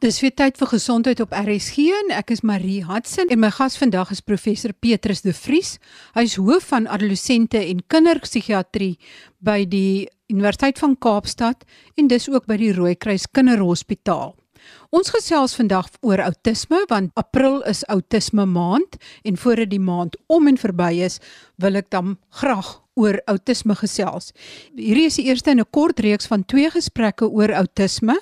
Dis 0.00 0.22
weer 0.24 0.32
tyd 0.32 0.56
vir 0.56 0.70
gesondheid 0.70 1.18
op 1.20 1.34
RSG 1.36 1.90
en 1.92 2.12
ek 2.16 2.30
is 2.32 2.40
Marie 2.40 2.86
Hudson 2.88 3.28
en 3.28 3.40
my 3.42 3.50
gas 3.52 3.74
vandag 3.76 4.14
is 4.14 4.22
professor 4.24 4.72
Petrus 4.72 5.20
De 5.20 5.34
Vries. 5.36 5.74
Hy 6.14 6.24
is 6.24 6.38
hoof 6.40 6.70
van 6.70 6.86
adolessente 6.88 7.60
en 7.60 7.82
kinderpsigiatrie 7.84 8.94
by 9.44 9.58
die 9.68 10.08
Universiteit 10.32 10.80
van 10.80 10.96
Kaapstad 10.96 11.68
en 12.00 12.08
dis 12.08 12.30
ook 12.32 12.48
by 12.48 12.56
die 12.62 12.72
Rooikruis 12.72 13.28
Kinderhospitaal. 13.28 14.32
Ons 14.88 15.12
gesels 15.12 15.52
vandag 15.58 15.92
oor 16.00 16.24
outisme 16.30 16.80
want 16.88 17.12
April 17.20 17.60
is 17.68 17.84
outisme 17.92 18.48
maand 18.48 18.96
en 19.28 19.36
voordat 19.36 19.68
die 19.68 19.84
maand 19.84 20.16
om 20.32 20.48
en 20.48 20.56
verby 20.64 20.94
is, 21.04 21.20
wil 21.60 21.76
ek 21.76 21.92
dan 21.92 22.16
graag 22.40 22.78
oor 23.00 23.20
outisme 23.30 23.74
gesels. 23.78 24.32
Hierdie 24.76 25.06
is 25.08 25.16
die 25.16 25.26
eerste 25.30 25.50
in 25.50 25.60
'n 25.60 25.70
kort 25.70 26.00
reeks 26.00 26.26
van 26.26 26.44
twee 26.44 26.70
gesprekke 26.70 27.28
oor 27.28 27.54
outisme. 27.54 28.20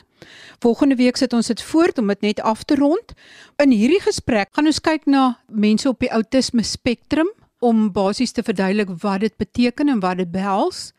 Volgende 0.61 0.97
week 0.97 1.17
sit 1.17 1.33
ons 1.33 1.47
dit 1.47 1.63
voort 1.63 1.99
om 1.99 2.07
dit 2.07 2.21
net 2.21 2.41
af 2.41 2.65
te 2.65 2.75
rond. 2.75 3.15
In 3.57 3.71
hierdie 3.71 4.01
gesprek 4.01 4.49
gaan 4.53 4.67
ons 4.67 4.81
kyk 4.81 5.07
na 5.07 5.39
mense 5.47 5.89
op 5.89 6.01
die 6.01 6.13
outisme 6.13 6.63
spektrum 6.63 7.29
om 7.59 7.93
basies 7.93 8.33
te 8.33 8.43
verduidelik 8.43 8.91
wat 9.03 9.21
dit 9.21 9.37
beteken 9.37 9.89
en 9.89 10.01
wat 10.01 10.17
dit 10.17 10.31
behels. 10.31 10.93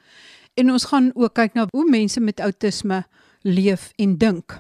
En 0.56 0.72
ons 0.72 0.86
gaan 0.86 1.12
ook 1.16 1.34
kyk 1.34 1.54
na 1.54 1.68
hoe 1.72 1.90
mense 1.90 2.20
met 2.20 2.40
outisme 2.40 3.04
leef 3.42 3.92
en 3.98 4.18
dink. 4.18 4.60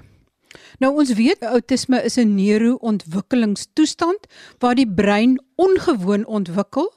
Nou 0.79 0.95
ons 0.97 1.13
weet 1.13 1.43
outisme 1.43 2.03
is 2.03 2.17
'n 2.17 2.35
neuroontwikkelingstoestand 2.35 4.27
waar 4.59 4.75
die 4.75 4.87
brein 4.87 5.39
ongewoon 5.55 6.25
ontwikkel 6.25 6.93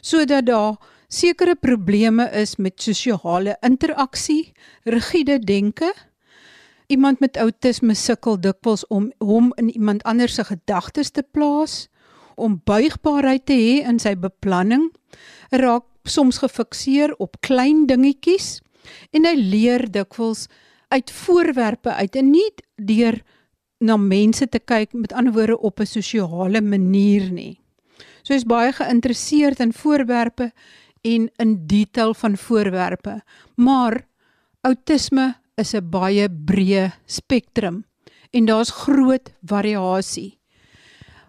sodat 0.00 0.46
daar 0.46 0.76
sekere 1.08 1.54
probleme 1.56 2.30
is 2.32 2.56
met 2.56 2.82
sosiale 2.82 3.56
interaksie, 3.62 4.52
rigiede 4.84 5.38
denke, 5.38 5.92
Iemand 6.88 7.20
met 7.20 7.36
outisme 7.36 7.92
sukkel 7.94 8.38
dikwels 8.40 8.86
om 8.88 9.10
hom 9.20 9.50
in 9.60 9.68
iemand 9.68 10.02
anders 10.08 10.38
se 10.38 10.44
gedagtes 10.48 11.10
te 11.10 11.22
plaas, 11.22 11.88
om 12.36 12.60
buigbaarheid 12.64 13.44
te 13.44 13.56
hê 13.58 13.74
in 13.90 13.98
sy 14.00 14.14
beplanning, 14.16 14.86
raak 15.52 15.84
soms 16.08 16.40
gefikseer 16.40 17.12
op 17.20 17.36
klein 17.44 17.84
dingetjies 17.90 18.62
en 19.12 19.28
hy 19.28 19.34
leer 19.36 19.84
dikwels 19.92 20.46
uit 20.88 21.12
voorwerpe 21.12 21.92
uit 21.92 22.16
en 22.16 22.30
nie 22.32 22.48
deur 22.80 23.20
na 23.84 23.98
mense 24.00 24.48
te 24.48 24.58
kyk 24.58 24.96
met 24.96 25.12
ander 25.12 25.36
woorde 25.36 25.58
op 25.60 25.80
'n 25.80 25.86
sosiale 25.86 26.62
manier 26.62 27.28
nie. 27.30 27.60
So 28.22 28.34
is 28.34 28.48
baie 28.48 28.72
geïnteresseerd 28.72 29.60
in 29.60 29.72
voorwerpe 29.72 30.52
en 31.08 31.28
in 31.36 31.54
detail 31.66 32.14
van 32.14 32.36
voorwerpe, 32.36 33.20
maar 33.56 34.04
outisme 34.66 35.34
is 35.56 35.74
'n 35.74 35.90
baie 35.90 36.28
breë 36.28 36.92
spektrum 37.06 37.84
en 38.30 38.44
daar's 38.44 38.70
groot 38.70 39.32
variasie. 39.42 40.38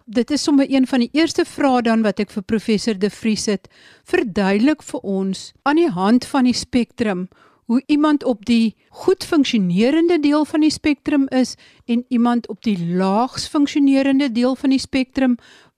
Dit 0.06 0.30
is 0.30 0.42
sommer 0.42 0.66
een 0.68 0.86
van 0.86 0.98
die 0.98 1.10
eerste 1.12 1.44
vrae 1.44 1.82
dan 1.82 2.02
wat 2.02 2.20
ek 2.20 2.30
vir 2.30 2.42
professor 2.42 2.98
De 2.98 3.10
Vries 3.10 3.46
het, 3.46 3.68
verduidelik 4.04 4.82
vir 4.82 5.00
ons 5.00 5.52
aan 5.62 5.76
die 5.76 5.90
hand 5.90 6.24
van 6.24 6.44
die 6.44 6.54
spektrum 6.54 7.28
hoe 7.70 7.82
iemand 7.86 8.24
op 8.24 8.44
die 8.44 8.74
goed 8.90 9.24
funksionerende 9.24 10.18
deel 10.18 10.44
van 10.44 10.60
die 10.60 10.70
spektrum 10.70 11.28
is 11.28 11.54
en 11.86 12.04
iemand 12.08 12.48
op 12.48 12.64
die 12.66 12.74
laags 12.96 13.46
funksionerende 13.48 14.32
deel 14.32 14.56
van 14.56 14.70
die 14.70 14.80
spektrum, 14.82 15.36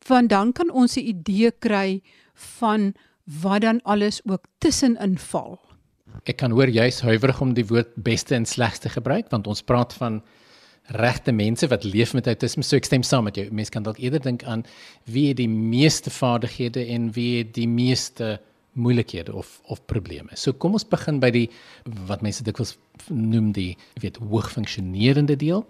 want 0.09 0.31
dan 0.33 0.53
kan 0.53 0.71
ons 0.71 0.97
'n 0.97 1.05
idee 1.05 1.51
kry 1.51 2.01
van 2.35 2.95
wat 3.25 3.61
dan 3.63 3.83
alles 3.83 4.21
ook 4.25 4.47
tussenin 4.59 5.19
val. 5.19 5.59
Ek 6.29 6.37
kan 6.37 6.53
hoor 6.53 6.69
jy's 6.69 7.01
huiwerig 7.01 7.41
om 7.41 7.55
die 7.55 7.67
woord 7.67 7.95
beste 7.97 8.35
en 8.35 8.47
slegste 8.47 8.89
gebruik 8.93 9.31
want 9.31 9.47
ons 9.47 9.63
praat 9.63 9.95
van 9.99 10.21
regte 10.99 11.33
mense 11.33 11.67
wat 11.71 11.85
leef 11.85 12.15
met 12.15 12.27
autisme. 12.27 12.63
So 12.67 12.77
ek 12.77 12.89
stem 12.89 13.05
saam 13.07 13.25
met 13.25 13.39
jou. 13.39 13.47
Mense 13.55 13.71
kan 13.71 13.87
dalk 13.87 14.01
eerder 14.03 14.23
dink 14.23 14.43
aan 14.45 14.65
wie 15.05 15.29
het 15.31 15.39
die 15.39 15.49
meeste 15.49 16.11
vaardighede 16.11 16.85
en 16.95 17.13
wie 17.15 17.39
het 17.39 17.55
die 17.55 17.69
meeste 17.69 18.41
moeilikhede 18.73 19.35
of 19.35 19.61
of 19.69 19.85
probleme. 19.87 20.31
So 20.35 20.53
kom 20.53 20.73
ons 20.73 20.89
begin 20.89 21.21
by 21.21 21.31
die 21.31 21.47
wat 22.09 22.23
mense 22.23 22.45
dikwels 22.45 22.77
noem 23.09 23.53
die 23.53 23.77
weet 24.01 24.17
hoog 24.17 24.51
funksionerende 24.53 25.37
deel. 25.37 25.65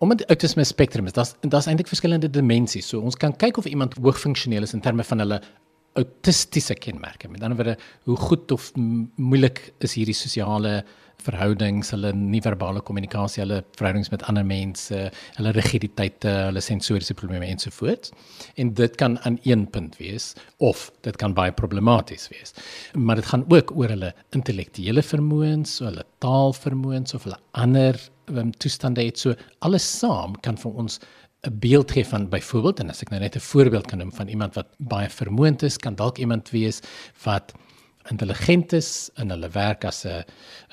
Omdat 0.00 0.24
autisme 0.32 0.64
spektrum 0.64 1.06
is, 1.06 1.12
daar's 1.12 1.34
daar's 1.42 1.68
eintlik 1.68 1.90
verskillende 1.90 2.30
dimensies. 2.30 2.88
So 2.88 3.00
ons 3.04 3.18
kan 3.20 3.36
kyk 3.36 3.58
of 3.60 3.66
iemand 3.68 3.98
hoog 4.00 4.20
funksioneel 4.20 4.64
is 4.64 4.72
in 4.72 4.80
terme 4.80 5.04
van 5.04 5.18
hulle 5.18 5.40
autistiese 5.98 6.76
kenmerke. 6.78 7.28
Met 7.28 7.42
ander 7.42 7.58
woorde, 7.58 7.76
hoe 8.08 8.16
goed 8.16 8.52
of 8.54 8.70
moeilik 8.76 9.72
is 9.84 9.96
hierdie 9.98 10.16
sosiale 10.16 10.80
verhoudings, 11.20 11.90
hulle 11.94 12.12
nie-verbale 12.16 12.80
kommunikasie, 12.86 13.42
hulle 13.42 13.60
verhoudings 13.76 14.10
met 14.12 14.22
ander 14.30 14.46
mense, 14.46 15.00
hulle 15.36 15.52
rigiditeite, 15.56 16.32
hulle 16.48 16.62
sensoriese 16.64 17.16
probleme 17.18 17.48
ensovoorts. 17.50 18.14
En 18.60 18.72
dit 18.78 18.96
kan 19.00 19.18
aan 19.28 19.38
een 19.44 19.66
punt 19.74 19.98
wees 20.00 20.32
of 20.64 20.88
dit 21.06 21.16
kan 21.20 21.34
baie 21.36 21.52
problematies 21.52 22.28
wees. 22.32 22.54
Maar 22.94 23.20
dit 23.20 23.30
gaan 23.32 23.44
ook 23.48 23.74
oor 23.76 23.92
hulle 23.92 24.14
intellektuele 24.36 25.04
vermoëns, 25.04 25.78
hulle 25.84 26.06
taalvermoëns 26.24 27.16
of 27.18 27.28
hulle 27.28 27.40
ander 27.58 27.98
um, 28.32 28.52
toestande 28.62 29.04
het. 29.04 29.20
So 29.20 29.36
alles 29.66 29.86
saam 29.98 30.38
kan 30.44 30.58
vir 30.60 30.84
ons 30.84 31.00
'n 31.42 31.58
beeld 31.58 31.90
gee 31.90 32.06
van 32.06 32.28
byvoorbeeld 32.28 32.80
en 32.80 32.90
as 32.90 33.02
ek 33.02 33.10
nou 33.10 33.20
net 33.20 33.36
'n 33.36 33.40
voorbeeld 33.40 33.86
kan 33.86 33.98
noem 33.98 34.12
van 34.12 34.28
iemand 34.28 34.54
wat 34.54 34.68
baie 34.78 35.08
vermoënd 35.08 35.62
is, 35.62 35.76
kan 35.76 35.94
dalk 35.94 36.18
iemand 36.18 36.50
wees 36.50 36.80
wat 37.24 37.52
intelligent 38.08 38.72
is 38.72 39.10
in 39.20 39.30
hulle 39.30 39.48
werk 39.48 39.84
as 39.84 40.04
'n 40.04 40.24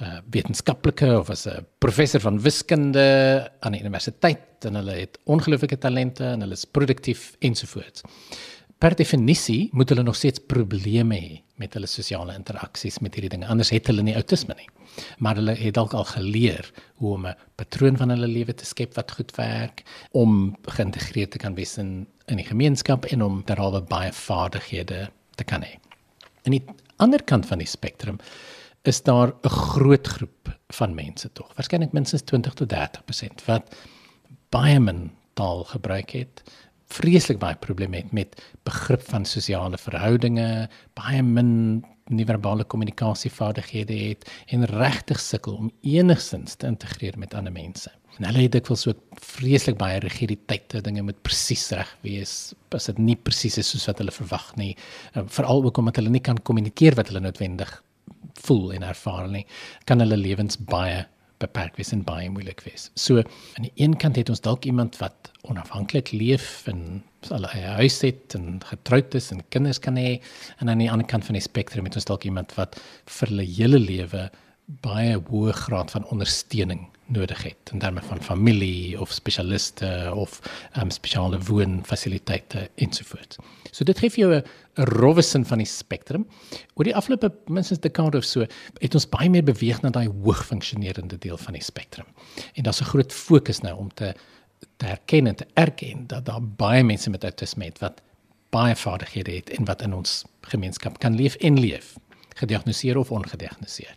uh, 0.02 0.20
wetenskaplike 0.30 1.20
of 1.20 1.30
as 1.30 1.48
'n 1.48 1.66
professor 1.80 2.20
van 2.20 2.40
wiskunde 2.42 3.52
aan 3.60 3.74
'n 3.74 3.80
universiteit 3.80 4.66
en 4.66 4.76
hulle 4.76 4.92
het 4.92 5.20
ongelooflike 5.24 5.78
talente 5.78 6.24
en 6.24 6.42
hulle 6.42 6.54
is 6.54 6.66
produktief 6.66 7.36
ensovoorts 7.40 8.02
per 8.78 8.96
definisie 8.96 9.70
moet 9.72 9.90
hulle 9.90 10.04
nog 10.04 10.16
steeds 10.16 10.40
probleme 10.40 11.16
hê 11.16 11.47
met 11.58 11.74
hulle 11.74 11.88
sosiale 11.88 12.36
interaksies 12.38 13.00
met 13.00 13.14
hierdie 13.14 13.30
dinge. 13.30 13.48
Anders 13.48 13.70
het 13.70 13.88
hulle 13.88 14.04
nie 14.06 14.16
outisme 14.16 14.56
nie. 14.58 14.70
Maar 15.18 15.36
hulle 15.36 15.56
het 15.58 15.74
dalk 15.74 15.94
al 15.94 16.06
geleer 16.06 16.72
hoe 17.02 17.14
om 17.14 17.28
'n 17.28 17.36
patroon 17.56 17.98
van 17.98 18.10
hulle 18.10 18.28
lewe 18.28 18.54
te 18.54 18.66
skep 18.66 18.96
wat 18.96 19.12
goed 19.12 19.36
werk 19.36 19.84
om 20.12 20.56
geïntegreerd 20.64 21.32
te 21.32 21.38
kan 21.38 21.56
wees 21.56 21.78
in 21.78 22.08
in 22.28 22.38
die 22.38 22.46
gemeenskap 22.46 23.06
en 23.06 23.24
om 23.24 23.42
derhalwe 23.48 23.82
baie 23.82 24.12
vaardighede 24.12 25.10
te 25.36 25.44
kan 25.44 25.64
hê. 25.64 25.78
En 26.44 26.52
die 26.52 26.64
ander 26.98 27.24
kant 27.24 27.46
van 27.46 27.58
die 27.58 27.68
spektrum 27.68 28.20
is 28.84 29.02
daar 29.04 29.34
'n 29.44 29.50
groot 29.50 30.08
groep 30.08 30.58
van 30.70 30.96
mense 30.96 31.32
tog. 31.34 31.54
Waarskynlik 31.56 31.92
minstens 31.92 32.22
20 32.22 32.54
tot 32.54 32.70
30% 32.70 33.46
wat 33.46 33.76
baie 34.50 34.80
min 34.80 35.12
taal 35.34 35.64
gebruik 35.64 36.10
het, 36.10 36.44
vreeslik 36.94 37.40
baie 37.42 37.58
probleme 37.60 38.02
het 38.02 38.12
met 38.16 38.40
begrip 38.68 39.04
van 39.10 39.26
sosiale 39.26 39.78
verhoudinge, 39.78 40.68
baie 40.98 41.22
min 41.24 41.84
nie-verbale 42.08 42.64
kommunikasievaardighede 42.64 43.96
het 44.00 44.28
en 44.56 44.66
regtig 44.72 45.20
sukkel 45.20 45.58
om 45.60 45.72
enigsins 45.84 46.56
te 46.56 46.68
integreer 46.68 47.18
met 47.20 47.34
ander 47.36 47.52
mense. 47.52 47.92
En 48.18 48.26
hulle 48.26 48.48
het 48.48 48.56
dikwels 48.56 48.88
ook 48.88 49.02
vreeslik 49.22 49.78
baie 49.78 50.00
rigiditeite, 50.02 50.82
dinge 50.82 51.04
moet 51.06 51.20
presies 51.22 51.68
reg 51.76 51.92
wees, 52.06 52.38
as 52.74 52.88
dit 52.90 53.02
nie 53.04 53.18
presies 53.20 53.60
is 53.62 53.70
soos 53.74 53.86
wat 53.92 54.00
hulle 54.02 54.16
verwag 54.16 54.48
nie, 54.58 54.72
veral 55.14 55.62
ook 55.68 55.78
omdat 55.78 56.00
hulle 56.00 56.14
nie 56.16 56.24
kan 56.24 56.40
kommunikeer 56.50 56.98
wat 56.98 57.12
hulle 57.12 57.22
noodwendig 57.28 57.76
voel 58.48 58.72
en 58.78 58.88
ervaar 58.88 59.28
nie, 59.30 59.44
kan 59.86 60.02
hulle 60.02 60.18
lewens 60.18 60.58
baie 60.58 61.04
beperk 61.42 61.78
wees 61.78 61.92
en 61.94 62.04
baie 62.06 62.30
moeilik 62.30 62.62
wees. 62.66 62.90
So 62.96 63.22
aan 63.22 63.68
die 63.68 63.74
een 63.76 63.98
kant 63.98 64.16
het 64.16 64.30
ons 64.30 64.42
dalk 64.42 64.66
iemand 64.66 64.98
wat 65.02 65.32
onafhanklik 65.48 66.12
leef 66.12 66.68
en 66.68 67.04
al 67.30 67.46
'n 67.46 67.78
huis 67.78 68.02
het 68.02 68.36
en 68.36 68.60
getroud 68.64 69.16
is 69.16 69.32
en 69.32 69.44
kinders 69.50 69.80
kan 69.80 69.96
hê 69.96 70.22
en 70.58 70.70
aan 70.70 70.78
die 70.78 70.92
ander 70.92 71.08
kant 71.08 71.26
van 71.26 71.34
die 71.34 71.42
spektrum 71.42 71.86
het 71.86 71.96
ons 71.96 72.06
dalk 72.06 72.24
iemand 72.24 72.54
wat 72.56 72.80
vir 73.06 73.28
hulle 73.28 73.46
hele 73.46 73.80
lewe 73.80 74.30
baie 74.66 75.18
hoë 75.18 75.54
graad 75.54 75.92
van 75.92 76.06
ondersteuning 76.06 76.88
nodig 77.08 77.44
het 77.44 77.72
in 77.72 77.80
terme 77.80 78.02
van 78.02 78.22
familie 78.24 79.00
of 79.02 79.12
spesialiste 79.12 80.12
of 80.16 80.40
um, 80.78 80.90
spesiale 80.92 81.40
woonfasiliteite 81.40 82.70
ensovoorts. 82.76 83.38
So 83.72 83.84
dit 83.84 84.00
gee 84.00 84.10
vir 84.10 84.20
jou 84.20 84.36
'n 84.36 84.44
rowwe 84.84 85.22
sin 85.22 85.46
van 85.46 85.58
die 85.58 85.68
spektrum. 85.68 86.28
Oor 86.74 86.84
die 86.84 86.96
afgelope 86.96 87.32
minstens 87.48 87.80
dekade 87.80 88.18
of 88.18 88.24
so 88.24 88.46
het 88.80 88.94
ons 88.94 89.10
baie 89.10 89.30
meer 89.30 89.44
beweeg 89.44 89.82
na 89.82 89.90
daai 89.90 90.08
hoog 90.08 90.46
funksionerende 90.46 91.18
deel 91.18 91.38
van 91.38 91.54
die 91.54 91.64
spektrum. 91.64 92.06
En 92.54 92.64
daar's 92.64 92.82
'n 92.82 92.92
groot 92.92 93.14
fokus 93.14 93.62
nou 93.62 93.78
om 93.78 93.94
te 93.94 94.14
te 94.78 94.86
erken 94.86 95.28
en 95.28 95.36
te 95.36 95.48
erken 95.54 96.08
dat 96.08 96.26
daar 96.26 96.42
baie 96.42 96.84
mense 96.84 97.10
met 97.10 97.24
autisme 97.24 97.66
het 97.66 97.80
wat 97.80 98.02
baie 98.50 98.76
vaardighede 98.76 99.32
het 99.32 99.50
en 99.50 99.66
wat 99.66 99.82
in 99.82 99.94
ons 99.94 100.24
gemeenskap 100.42 101.00
kan 101.00 101.16
leef 101.16 101.36
en 101.36 101.60
leef 101.60 101.96
gediagnoseer 102.36 102.98
of 102.98 103.12
ongediagnoseer. 103.12 103.96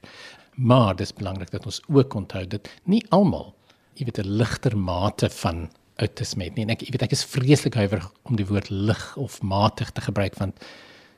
Maar 0.60 0.96
dis 0.96 1.12
belangrik 1.16 1.50
dat 1.50 1.64
ons 1.64 1.80
ook 1.88 2.14
onthou 2.14 2.44
dat 2.46 2.68
nie 2.84 3.00
almal, 3.16 3.54
jy 3.96 4.04
weet 4.04 4.18
'n 4.20 4.36
ligter 4.36 4.76
mate 4.76 5.30
van 5.30 5.70
autisme 5.96 6.44
het 6.44 6.54
nie. 6.54 6.64
En 6.64 6.70
ek 6.70 6.80
jy 6.80 6.90
weet 6.90 7.02
ek 7.02 7.12
is 7.12 7.24
vreeslik 7.24 7.74
huiwerig 7.74 8.12
om 8.22 8.36
die 8.36 8.46
woord 8.46 8.68
lig 8.70 9.16
of 9.16 9.42
matig 9.42 9.90
te 9.90 10.00
gebruik 10.00 10.36
want 10.38 10.60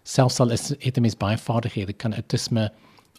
selfs 0.03 0.41
al 0.41 0.51
is 0.51 0.69
het 0.79 0.97
'n 0.97 1.03
mens 1.03 1.17
baie 1.17 1.39
vaardighede 1.39 1.93
kan 1.93 2.15
autisme 2.15 2.71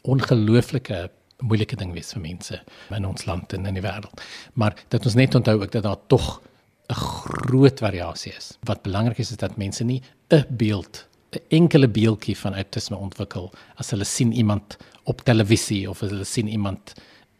ongelooflike 0.04 1.10
moeilike 1.40 1.76
ding 1.76 1.94
wees 1.94 2.14
vir 2.14 2.22
mense 2.22 2.62
in 2.90 3.06
ons 3.06 3.26
land 3.26 3.54
en 3.54 3.66
in 3.66 3.74
die 3.74 3.84
wêreld. 3.84 4.22
Maar 4.54 4.76
dit 4.90 5.06
ons 5.06 5.16
net 5.16 5.36
onthou 5.36 5.62
ook 5.62 5.72
dat 5.72 5.84
daar 5.84 6.08
tog 6.08 6.42
'n 6.90 6.94
groot 6.94 7.80
variasie 7.80 8.34
is. 8.34 8.58
Wat 8.64 8.84
belangrik 8.84 9.18
is 9.18 9.32
is 9.32 9.38
dat 9.38 9.58
mense 9.58 9.84
nie 9.84 10.02
'n 10.30 10.46
beeld 10.50 11.08
'n 11.32 11.42
enkele 11.50 11.88
beeldjie 11.88 12.38
van 12.38 12.56
autisme 12.56 12.98
ontwikkel 12.98 13.52
as 13.76 13.90
hulle 13.90 14.06
sien 14.06 14.32
iemand 14.34 14.78
op 15.04 15.22
televisie 15.22 15.90
of 15.90 16.00
hulle 16.00 16.24
sien 16.24 16.48
iemand 16.48 16.94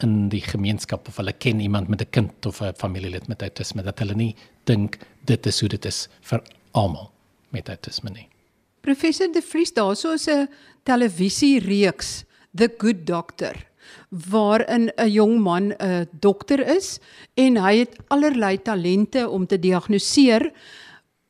in 0.04 0.30
die 0.30 0.42
gemeenskap 0.42 1.08
of 1.08 1.18
hulle 1.22 1.34
ken 1.34 1.60
iemand 1.60 1.88
met 1.88 2.02
'n 2.02 2.10
kind 2.10 2.46
of 2.46 2.62
'n 2.62 2.74
familielid 2.76 3.28
met 3.28 3.42
autisme 3.42 3.84
dat 3.84 4.00
hulle 4.00 4.16
nie 4.16 4.36
dink 4.64 4.98
dit 5.26 5.46
is 5.46 5.60
hoe 5.60 5.70
dit 5.70 5.86
is 5.86 6.08
vir 6.22 6.42
almal 6.72 7.12
met 7.50 7.70
autisme 7.70 8.10
nie. 8.10 8.28
Professor 8.82 9.32
De 9.32 9.42
Vries, 9.42 9.74
daarso 9.74 10.14
is 10.14 10.28
'n 10.28 10.50
televisiereeks 10.84 12.24
The 12.56 12.70
Good 12.78 13.06
Doctor 13.08 13.56
waarin 14.10 14.92
'n 14.98 15.10
jong 15.10 15.40
man 15.40 15.74
'n 15.74 16.08
dokter 16.20 16.60
is 16.78 17.00
en 17.34 17.58
hy 17.58 17.78
het 17.78 17.98
allerlei 18.08 18.62
talente 18.62 19.30
om 19.30 19.46
te 19.48 19.60
diagnoseer, 19.60 20.52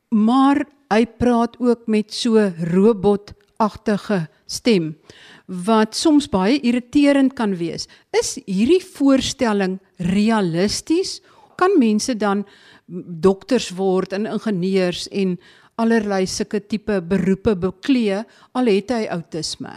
maar 0.09 0.65
hy 0.89 1.06
praat 1.06 1.59
ook 1.59 1.88
met 1.88 2.13
so 2.13 2.51
robotagtige 2.57 4.27
stem 4.45 4.97
wat 5.45 5.95
soms 5.95 6.30
baie 6.31 6.60
irriterend 6.63 7.34
kan 7.36 7.56
wees. 7.60 7.88
Is 8.16 8.38
hierdie 8.45 8.81
voorstelling 8.84 9.80
realisties? 9.98 11.22
Kan 11.60 11.75
mense 11.80 12.16
dan 12.18 12.45
dokters 12.88 13.69
word 13.75 14.13
en 14.13 14.25
ingenieurs 14.25 15.07
en 15.12 15.38
allerlei 15.81 16.25
sulke 16.30 16.62
tipe 16.68 17.01
beroepe 17.01 17.56
beklee 17.57 18.22
al 18.54 18.69
het 18.72 18.94
hy 18.94 19.07
outisme? 19.12 19.74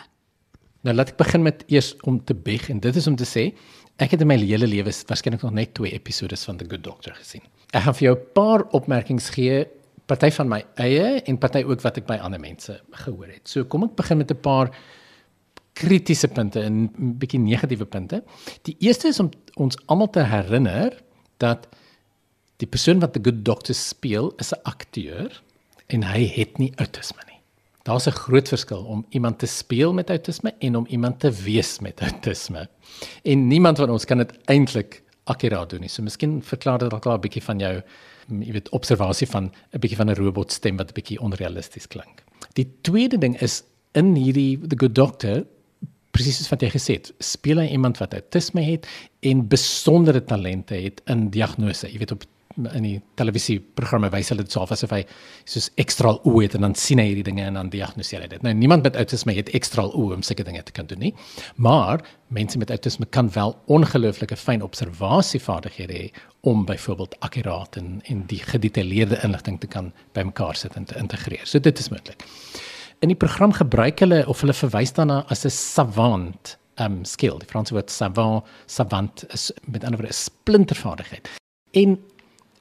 Nou 0.86 0.94
laat 0.94 1.14
ek 1.14 1.18
begin 1.18 1.42
met 1.42 1.64
eers 1.72 1.94
om 2.06 2.20
te 2.22 2.34
beg 2.34 2.68
en 2.70 2.80
dit 2.80 2.96
is 2.96 3.08
om 3.10 3.16
te 3.18 3.26
sê 3.26 3.50
ek 4.02 4.12
het 4.12 4.22
in 4.22 4.28
my 4.28 4.36
hele 4.38 4.68
lewe 4.68 4.92
waarskynlik 5.08 5.42
nog 5.42 5.54
net 5.56 5.72
twee 5.74 5.94
episode 5.96 6.36
van 6.36 6.58
The 6.60 6.66
Good 6.68 6.84
Doctor 6.84 7.16
gesien. 7.16 7.42
Ek 7.72 7.82
gaan 7.82 7.96
vir 7.96 8.06
jou 8.06 8.16
'n 8.16 8.26
paar 8.34 8.62
opmerkings 8.76 9.30
gee, 9.30 9.66
party 10.06 10.30
van 10.30 10.48
my 10.48 10.64
eie 10.76 11.22
en 11.26 11.38
party 11.38 11.64
ook 11.64 11.82
wat 11.82 11.96
ek 11.98 12.06
by 12.06 12.18
ander 12.22 12.40
mense 12.40 12.80
gehoor 12.90 13.26
het. 13.26 13.48
So 13.48 13.64
kom 13.64 13.84
ek 13.84 13.96
begin 13.96 14.18
met 14.18 14.30
'n 14.30 14.40
paar 14.40 14.70
kritiese 15.76 16.28
punte 16.32 16.62
en 16.64 16.88
'n 16.88 17.16
bietjie 17.20 17.40
negatiewe 17.40 17.84
punte. 17.84 18.22
Die 18.62 18.76
eerste 18.78 19.08
is 19.08 19.20
om 19.20 19.30
ons 19.54 19.76
almal 19.86 20.10
te 20.10 20.24
herinner 20.24 21.02
dat 21.36 21.68
die 22.56 22.68
persoon 22.68 23.00
wat 23.00 23.12
the 23.12 23.20
good 23.22 23.44
doctor 23.44 23.74
speel 23.74 24.32
is 24.38 24.52
'n 24.52 24.60
akteur 24.62 25.42
en 25.86 26.02
hy 26.02 26.26
het 26.26 26.58
nie 26.58 26.72
outisme 26.76 27.22
nie. 27.28 27.40
Daar's 27.84 28.06
'n 28.06 28.10
groot 28.10 28.48
verskil 28.48 28.84
om 28.84 29.06
iemand 29.10 29.38
te 29.38 29.46
speel 29.46 29.92
met 29.92 30.10
outisme 30.10 30.54
en 30.58 30.76
om 30.76 30.86
iemand 30.86 31.20
te 31.20 31.30
wees 31.30 31.78
met 31.78 32.00
outisme. 32.00 32.68
En 33.22 33.48
niemand 33.48 33.78
van 33.78 33.90
ons 33.90 34.04
kan 34.04 34.18
dit 34.18 34.32
eintlik 34.44 35.02
akkuraat 35.24 35.70
doen 35.70 35.80
nie. 35.80 35.88
So 35.88 36.02
miskien 36.02 36.42
verklaar 36.42 36.78
dit 36.78 36.90
dalk 36.90 37.06
'n 37.06 37.20
bietjie 37.20 37.42
van 37.42 37.58
jou 37.58 37.82
jy 38.28 38.52
weet 38.52 38.68
observasie 38.68 39.26
van 39.26 39.52
'n 39.72 39.78
bietjie 39.78 39.96
van 39.96 40.10
'n 40.10 40.14
robotstem 40.14 40.76
wat 40.76 40.88
'n 40.88 40.94
bietjie 40.94 41.20
onrealisties 41.20 41.86
klink. 41.86 42.24
Die 42.54 42.68
tweede 42.80 43.18
ding 43.18 43.40
is 43.40 43.62
in 43.92 44.14
hierdie 44.14 44.58
the 44.68 44.76
good 44.78 44.94
doctor 44.94 45.46
presies 46.16 46.40
soos 46.40 46.52
wat 46.52 46.64
jy 46.64 46.72
gesê 46.72 46.96
het, 46.98 47.12
speel 47.20 47.60
hy 47.60 47.68
iemand 47.76 48.00
wat 48.00 48.16
autisme 48.16 48.64
het 48.64 48.88
en 49.26 49.44
besondere 49.52 50.24
talente 50.24 50.78
het 50.80 51.02
in 51.12 51.28
diagnose. 51.34 51.90
Jy 51.92 52.00
weet 52.02 52.16
op 52.16 52.24
in 52.56 52.86
die 52.86 52.96
televisieprogramme 53.20 54.08
wys 54.14 54.30
hulle 54.32 54.44
dit 54.46 54.54
so 54.54 54.62
asof 54.64 54.92
hy 54.94 55.02
soos 55.48 55.66
ekstra 55.82 56.14
oë 56.16 56.46
het 56.46 56.54
en 56.56 56.64
dan 56.64 56.76
sien 56.78 57.02
hy 57.02 57.10
hierdie 57.10 57.26
dinge 57.26 57.44
en 57.44 57.58
dan 57.58 57.70
diagnoseer 57.72 58.24
hy 58.24 58.30
dit. 58.32 58.44
Nou 58.46 58.54
niemand 58.56 58.86
met 58.86 58.96
autisme 58.96 59.34
het 59.36 59.52
ekstra 59.56 59.84
oë 59.90 60.16
om 60.16 60.24
sulke 60.24 60.46
dinge 60.46 60.62
te 60.64 60.72
kan 60.76 60.88
doen 60.88 61.02
nie. 61.04 61.12
Maar 61.60 62.04
mense 62.32 62.58
met 62.58 62.72
autisme 62.72 63.08
kan 63.12 63.28
wel 63.34 63.52
ongelooflike 63.76 64.38
fyn 64.40 64.64
observasievaardighede 64.64 66.00
hê 66.00 66.06
om 66.48 66.64
byvoorbeeld 66.64 67.18
akkuraat 67.26 67.76
en 67.76 68.00
en 68.08 68.24
die 68.30 68.40
gedetailleerde 68.40 69.20
inligting 69.26 69.60
te 69.60 69.68
kan 69.68 69.92
bymekaar 70.16 70.56
sit 70.56 70.80
en 70.80 70.88
te 70.88 70.96
integreer. 70.96 71.44
So 71.44 71.60
dit 71.60 71.78
is 71.78 71.92
moontlik 71.92 72.24
in 73.00 73.12
die 73.12 73.18
program 73.18 73.52
gebruik 73.52 74.00
hulle 74.00 74.22
of 74.26 74.40
hulle 74.40 74.54
verwys 74.56 74.92
daarna 74.96 75.24
as 75.28 75.44
'n 75.44 75.50
savant 75.50 76.56
um 76.80 77.04
skill. 77.04 77.38
Die 77.38 77.48
Franse 77.48 77.74
woord 77.74 77.90
savant, 77.90 78.44
savant 78.66 79.24
is 79.32 79.52
met 79.64 79.84
ander 79.84 80.00
woorde 80.00 80.12
'n 80.12 80.22
splintervaardigheid. 80.28 81.28
En 81.72 81.98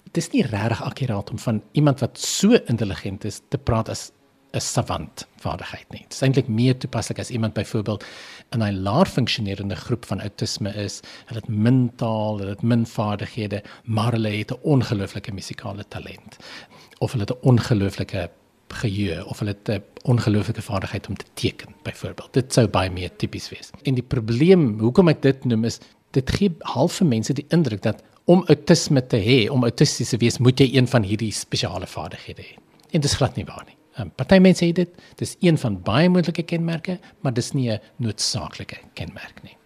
dit 0.04 0.18
is 0.24 0.32
nie 0.32 0.44
regtig 0.44 0.84
akkuraat 0.84 1.32
om 1.32 1.40
van 1.40 1.64
iemand 1.72 2.00
wat 2.00 2.20
so 2.20 2.54
intelligent 2.66 3.26
is 3.26 3.42
te 3.50 3.58
praat 3.58 3.90
as 3.90 4.12
'n 4.54 4.60
savant 4.60 5.28
vaardigheid 5.38 5.86
nie. 5.92 6.02
Dit 6.02 6.14
is 6.14 6.22
eintlik 6.22 6.48
meer 6.48 6.78
toepaslik 6.78 7.20
as 7.20 7.30
iemand 7.30 7.54
byvoorbeeld 7.54 8.06
in 8.52 8.64
'n 8.64 8.82
laer 8.84 9.06
funksionerende 9.06 9.76
groep 9.76 10.06
van 10.06 10.22
autisme 10.22 10.70
is. 10.74 11.02
Hulle 11.26 11.40
het 11.40 11.50
min 11.50 11.92
taal, 11.96 12.38
hulle 12.38 12.50
het 12.50 12.62
min 12.62 12.86
vaardighede, 12.86 13.64
maar 13.84 14.12
hulle 14.12 14.30
het 14.30 14.52
'n 14.52 14.60
ongelooflike 14.64 15.34
musikale 15.34 15.88
talent 15.88 16.38
of 17.00 17.12
hulle 17.12 17.24
het 17.24 17.36
'n 17.36 17.48
ongelooflike 17.48 18.30
geheue 18.82 19.26
of 19.26 19.40
hulle 19.40 19.56
het 19.56 19.70
'n 19.70 19.84
ongelooflike 20.12 20.62
vaardigheid 20.62 21.08
om 21.08 21.18
te 21.18 21.26
teken 21.34 21.76
byvoorbeeld. 21.84 22.34
Dit 22.34 22.54
sou 22.54 22.68
baie 22.68 22.90
meer 22.90 23.16
tipies 23.16 23.50
wees. 23.50 23.70
En 23.84 23.94
die 23.94 24.04
probleem, 24.04 24.80
hoekom 24.80 25.10
ek 25.10 25.22
dit 25.22 25.46
noem 25.46 25.66
is 25.66 25.80
dit 26.12 26.30
gee 26.30 26.52
half 26.60 26.94
vir 26.94 27.08
mense 27.08 27.34
die 27.34 27.46
indruk 27.50 27.82
dat 27.82 28.04
om 28.26 28.44
autisme 28.48 29.08
te 29.08 29.18
hê, 29.18 29.50
om 29.50 29.64
autisties 29.64 30.10
te 30.10 30.18
wees, 30.18 30.38
moet 30.38 30.60
jy 30.60 30.70
een 30.74 30.88
van 30.88 31.04
hierdie 31.04 31.32
spesiale 31.32 31.88
vaardighede 31.88 32.42
hê. 32.42 32.56
En 32.92 33.02
dit 33.02 33.10
is 33.10 33.18
glad 33.20 33.36
nie 33.36 33.46
waar 33.46 33.66
nie. 33.66 33.78
Um, 34.00 34.10
party 34.12 34.42
mense 34.44 34.66
het 34.66 34.76
dit, 34.76 34.90
dis 35.16 35.36
een 35.40 35.58
van 35.58 35.78
baie 35.84 36.10
moontlike 36.10 36.44
kenmerke, 36.44 36.98
maar 37.24 37.34
dis 37.34 37.54
nie 37.54 37.72
'n 37.72 37.80
noodsaaklike 37.98 38.78
kenmerk 38.94 39.44
nie. 39.44 39.58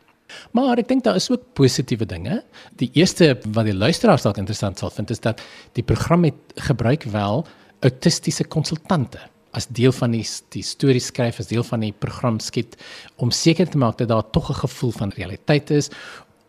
Maar 0.51 0.77
ek 0.77 0.87
dink 0.87 1.03
daar 1.03 1.15
is 1.15 1.29
ook 1.31 1.53
positiewe 1.53 2.05
dinge. 2.05 2.43
Die 2.75 2.89
eerste 2.93 3.37
wat 3.47 3.65
die 3.65 3.73
luisteraars 3.73 4.21
dalk 4.21 4.37
interessant 4.37 4.77
sal 4.77 4.89
vind 4.89 5.09
is 5.09 5.19
dat 5.19 5.41
die 5.73 5.83
program 5.83 6.23
het 6.23 6.35
gebruik 6.55 7.03
wel 7.03 7.45
autistiese 7.81 8.43
konsultante 8.43 9.19
as 9.57 9.67
deel 9.73 9.93
van 9.95 10.13
die 10.13 10.25
die 10.53 10.63
storie 10.65 11.01
skryf 11.01 11.39
as 11.41 11.49
deel 11.49 11.65
van 11.65 11.81
die 11.85 11.93
program 11.93 12.39
skiet 12.43 12.77
om 13.17 13.31
seker 13.33 13.69
te 13.69 13.77
maak 13.81 13.97
dat 13.97 14.09
daar 14.09 14.29
tog 14.29 14.49
'n 14.49 14.61
gevoel 14.65 14.91
van 14.91 15.09
realiteit 15.17 15.71
is 15.71 15.89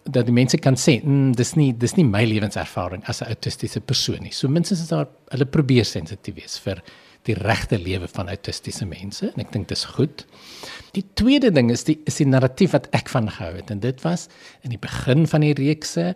dat 0.05 0.27
die 0.27 0.35
mense 0.35 0.59
kan 0.59 0.77
sê 0.77 1.01
mm, 1.03 1.33
dis 1.37 1.55
nie 1.55 1.73
dis 1.77 1.95
nie 1.97 2.05
my 2.05 2.25
lewenservaring 2.25 3.05
as 3.09 3.21
'n 3.23 3.29
autistiese 3.29 3.81
persoon 3.81 4.23
nie. 4.23 4.33
So 4.33 4.49
minstens 4.49 4.81
is 4.81 4.89
daar 4.89 5.09
hulle 5.29 5.47
probeer 5.47 5.85
sensitief 5.85 6.35
wees 6.35 6.59
vir 6.59 6.83
die 7.23 7.35
regte 7.35 7.79
lewe 7.79 8.09
van 8.09 8.29
autistiese 8.29 8.87
mense 8.87 9.29
en 9.29 9.41
ek 9.41 9.53
dink 9.53 9.69
dis 9.69 9.85
goed. 9.85 10.25
Die 10.93 11.05
tweede 11.15 11.51
ding 11.51 11.71
is 11.71 11.85
die 11.85 11.99
is 12.07 12.17
die 12.17 12.27
narratief 12.27 12.73
wat 12.73 12.89
ek 12.97 13.09
van 13.09 13.29
gehou 13.31 13.57
het 13.57 13.71
en 13.71 13.81
dit 13.81 14.03
was 14.03 14.29
in 14.65 14.71
die 14.71 14.81
begin 14.81 15.27
van 15.27 15.41
die 15.41 15.55
reekse 15.55 16.15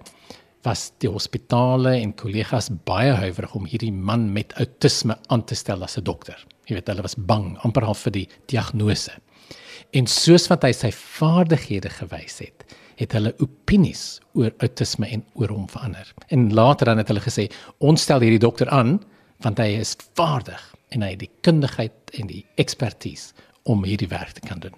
was 0.65 0.89
die 1.03 1.11
hospitale 1.13 1.93
en 2.01 2.15
kollegas 2.17 2.71
baie 2.89 3.13
huiwerig 3.21 3.55
om 3.55 3.67
hierdie 3.69 3.93
man 3.93 4.31
met 4.33 4.55
outisme 4.61 5.17
aan 5.33 5.45
te 5.45 5.55
stel 5.55 5.83
as 5.85 5.99
'n 5.99 6.05
dokter. 6.05 6.39
Jy 6.67 6.75
weet, 6.75 6.89
hulle 6.89 7.03
was 7.03 7.17
bang 7.17 7.59
amper 7.65 7.85
half 7.85 7.99
vir 8.07 8.13
die 8.13 8.29
diagnose. 8.47 9.13
En 9.93 10.07
soos 10.07 10.49
wat 10.49 10.63
hy 10.63 10.73
sy 10.73 10.91
vaardighede 10.91 11.91
gewys 11.91 12.39
het, 12.39 12.65
het 12.97 13.13
hulle 13.13 13.35
opinies 13.39 14.21
oor 14.35 14.53
outisme 14.59 15.07
en 15.07 15.25
oor 15.35 15.49
hom 15.49 15.69
verander. 15.69 16.15
En 16.29 16.53
later 16.55 16.87
dan 16.87 16.99
het 16.99 17.09
hulle 17.09 17.21
gesê, 17.21 17.51
"Ons 17.79 18.03
stel 18.03 18.21
hierdie 18.21 18.39
dokter 18.39 18.69
aan 18.69 19.01
want 19.41 19.59
hy 19.59 19.79
is 19.81 19.97
vaardig 20.15 20.75
en 20.89 21.03
hy 21.03 21.11
het 21.11 21.19
die 21.19 21.31
kundigheid 21.41 21.93
en 22.19 22.27
die 22.27 22.47
ekspertise 22.57 23.33
om 23.65 23.85
hierdie 23.85 24.09
werk 24.09 24.33
te 24.33 24.41
kan 24.41 24.59
doen." 24.59 24.75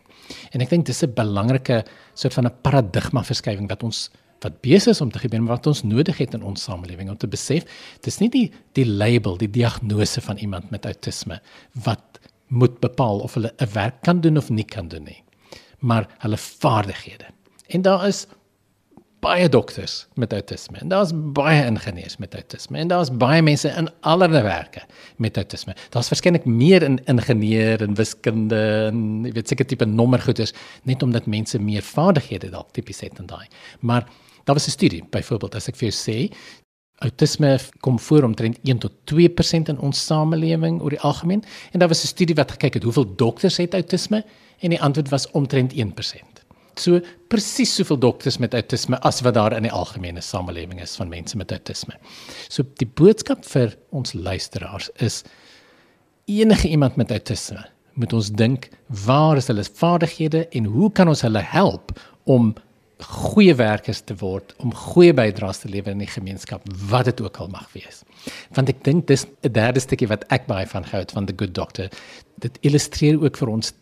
En 0.52 0.60
ek 0.60 0.70
dink 0.70 0.86
dis 0.86 1.02
'n 1.02 1.14
belangrike 1.14 1.84
soort 2.14 2.34
van 2.34 2.46
'n 2.46 2.54
paradigma 2.62 3.22
verskywing 3.22 3.68
wat 3.68 3.82
ons 3.82 4.10
wat 4.40 4.60
besig 4.60 4.94
is 4.94 5.00
om 5.00 5.10
te 5.10 5.18
gebeur 5.18 5.44
wat 5.46 5.66
ons 5.66 5.82
nodig 5.82 6.18
het 6.18 6.34
in 6.34 6.42
ons 6.42 6.62
samelewing 6.62 7.10
om 7.10 7.16
te 7.16 7.28
besef 7.28 7.64
dis 8.00 8.18
nie 8.20 8.30
die 8.30 8.50
die 8.72 8.86
label 8.86 9.36
die 9.36 9.50
diagnose 9.50 10.20
van 10.20 10.36
iemand 10.36 10.70
met 10.70 10.86
outisme 10.86 11.40
wat 11.72 12.20
moet 12.48 12.80
bepaal 12.80 13.20
of 13.20 13.34
hulle 13.34 13.52
'n 13.58 13.72
werk 13.72 14.02
kan 14.02 14.20
doen 14.20 14.36
of 14.36 14.50
nie 14.50 14.64
kan 14.64 14.88
doen 14.88 15.04
nie 15.04 15.22
maar 15.78 16.08
hulle 16.18 16.36
vaardighede. 16.36 17.24
En 17.66 17.82
daar 17.82 18.06
is 18.06 18.26
baie 19.20 19.48
dokters 19.48 20.06
met 20.14 20.32
outisme 20.32 20.78
en 20.78 20.88
daar's 20.88 21.10
baie 21.14 21.64
ingenieurs 21.64 22.16
met 22.16 22.34
outisme 22.34 22.78
en 22.78 22.88
daar's 22.88 23.10
baie 23.16 23.42
mense 23.42 23.68
in 23.68 23.88
allerlei 24.00 24.42
werke 24.42 24.82
met 25.16 25.36
outisme 25.36 25.74
daar's 25.90 26.10
verskeidelik 26.12 26.44
meer 26.46 26.82
in 26.82 26.98
ingenieur 27.04 27.82
en 27.82 27.96
wiskunde 27.98 28.60
en 28.90 29.24
jy 29.24 29.32
weet 29.32 29.48
seker 29.48 29.66
tipe 29.66 29.88
nommergoeders 29.88 30.52
net 30.84 31.02
omdat 31.02 31.26
mense 31.26 31.58
meer 31.58 31.82
vaardighede 31.82 32.52
dalk 32.52 32.70
tipies 32.76 33.00
het 33.00 33.16
dan 33.16 33.26
daai. 33.26 33.48
Maar 33.80 34.06
Daar 34.46 34.54
was 34.54 34.66
'n 34.66 34.70
studie, 34.78 35.02
byvoorbeeld 35.10 35.54
as 35.54 35.68
ek 35.68 35.76
vir 35.76 35.90
jou 35.90 35.96
sê, 35.96 36.34
autisme 37.02 37.58
kom 37.80 37.98
voor 37.98 38.22
omtrent 38.22 38.58
1 38.62 38.78
tot 38.78 38.92
2% 39.04 39.68
in 39.68 39.78
ons 39.78 40.04
samelewing 40.06 40.80
oor 40.82 40.90
die 40.90 41.00
algemeen 41.00 41.44
en 41.72 41.78
daar 41.78 41.88
was 41.88 42.04
'n 42.04 42.06
studie 42.06 42.34
wat 42.34 42.50
gekyk 42.50 42.74
het 42.74 42.82
hoeveel 42.82 43.16
dokters 43.16 43.56
het 43.56 43.74
autisme 43.74 44.24
en 44.58 44.70
die 44.70 44.80
antwoord 44.80 45.08
was 45.08 45.30
omtrent 45.30 45.72
1%. 45.72 46.44
So 46.74 47.00
presies 47.28 47.74
soveel 47.74 47.98
dokters 47.98 48.38
met 48.38 48.54
autisme 48.54 49.00
as 49.00 49.20
wat 49.20 49.34
daar 49.34 49.56
in 49.56 49.62
die 49.62 49.72
algemene 49.72 50.20
samelewing 50.20 50.80
is 50.80 50.96
van 50.96 51.08
mense 51.08 51.36
met 51.36 51.50
autisme. 51.50 51.94
So 52.48 52.62
die 52.76 52.90
boodskap 52.94 53.44
vir 53.44 53.76
ons 53.90 54.12
luisteraars 54.12 54.90
is 54.94 55.22
enige 56.24 56.68
iemand 56.68 56.96
met 56.96 57.10
autisme 57.10 57.66
moet 57.96 58.12
ons 58.12 58.30
dink 58.30 58.68
waar 59.04 59.36
is 59.36 59.46
hulle 59.46 59.64
vaardighede 59.64 60.48
en 60.48 60.64
hoe 60.64 60.92
kan 60.92 61.08
ons 61.08 61.20
hulle 61.20 61.40
help 61.40 61.92
om 62.24 62.54
goeie 63.04 63.54
werkers 63.54 64.00
te 64.08 64.14
word 64.16 64.54
om 64.64 64.72
goeie 64.74 65.12
bydraes 65.16 65.60
te 65.60 65.68
lewer 65.68 65.92
in 65.92 66.00
die 66.00 66.10
gemeenskap 66.10 66.64
wat 66.90 67.04
dit 67.10 67.20
ook 67.20 67.36
al 67.42 67.50
mag 67.52 67.68
wees. 67.74 68.02
Want 68.56 68.72
ek 68.72 68.82
dink 68.84 69.06
dis 69.06 69.26
'n 69.44 69.52
derde 69.52 69.80
stukkie 69.80 70.08
wat 70.08 70.24
ek 70.32 70.46
baie 70.46 70.66
van 70.66 70.84
gehou 70.84 71.00
het 71.00 71.12
van 71.12 71.26
the 71.26 71.34
good 71.36 71.54
doctor. 71.54 71.88
Dit 72.40 72.58
illustreer 72.62 73.22
ook 73.22 73.36
vir 73.36 73.48
ons 73.48 73.72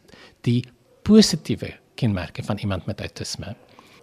die 0.42 0.64
positiewe 1.02 1.72
kenmerke 1.94 2.42
van 2.42 2.58
iemand 2.58 2.86
met 2.86 3.00
autisme. 3.00 3.54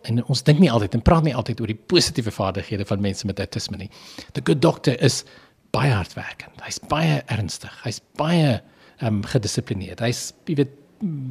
En 0.03 0.23
ons 0.25 0.43
dink 0.43 0.59
nie 0.59 0.71
altyd 0.71 0.93
en 0.93 1.01
praat 1.01 1.23
nie 1.23 1.35
altyd 1.35 1.61
oor 1.61 1.67
die 1.67 1.83
positiewe 1.87 2.31
vaardighede 2.31 2.85
van 2.85 3.01
mense 3.01 3.25
met 3.25 3.39
autisme 3.39 3.77
nie. 3.77 3.89
The 4.33 4.41
good 4.43 4.61
doctor 4.61 4.95
is 5.03 5.23
baie 5.71 5.91
hardwerkend. 5.91 6.61
Hy's 6.65 6.79
baie 6.79 7.21
ernstig. 7.27 7.73
Hy's 7.83 8.01
baie 8.19 8.61
ehm 9.01 9.07
um, 9.07 9.23
gedissiplineerd. 9.25 9.99
Hy's 9.99 10.33
jy 10.45 10.55
weet 10.55 10.80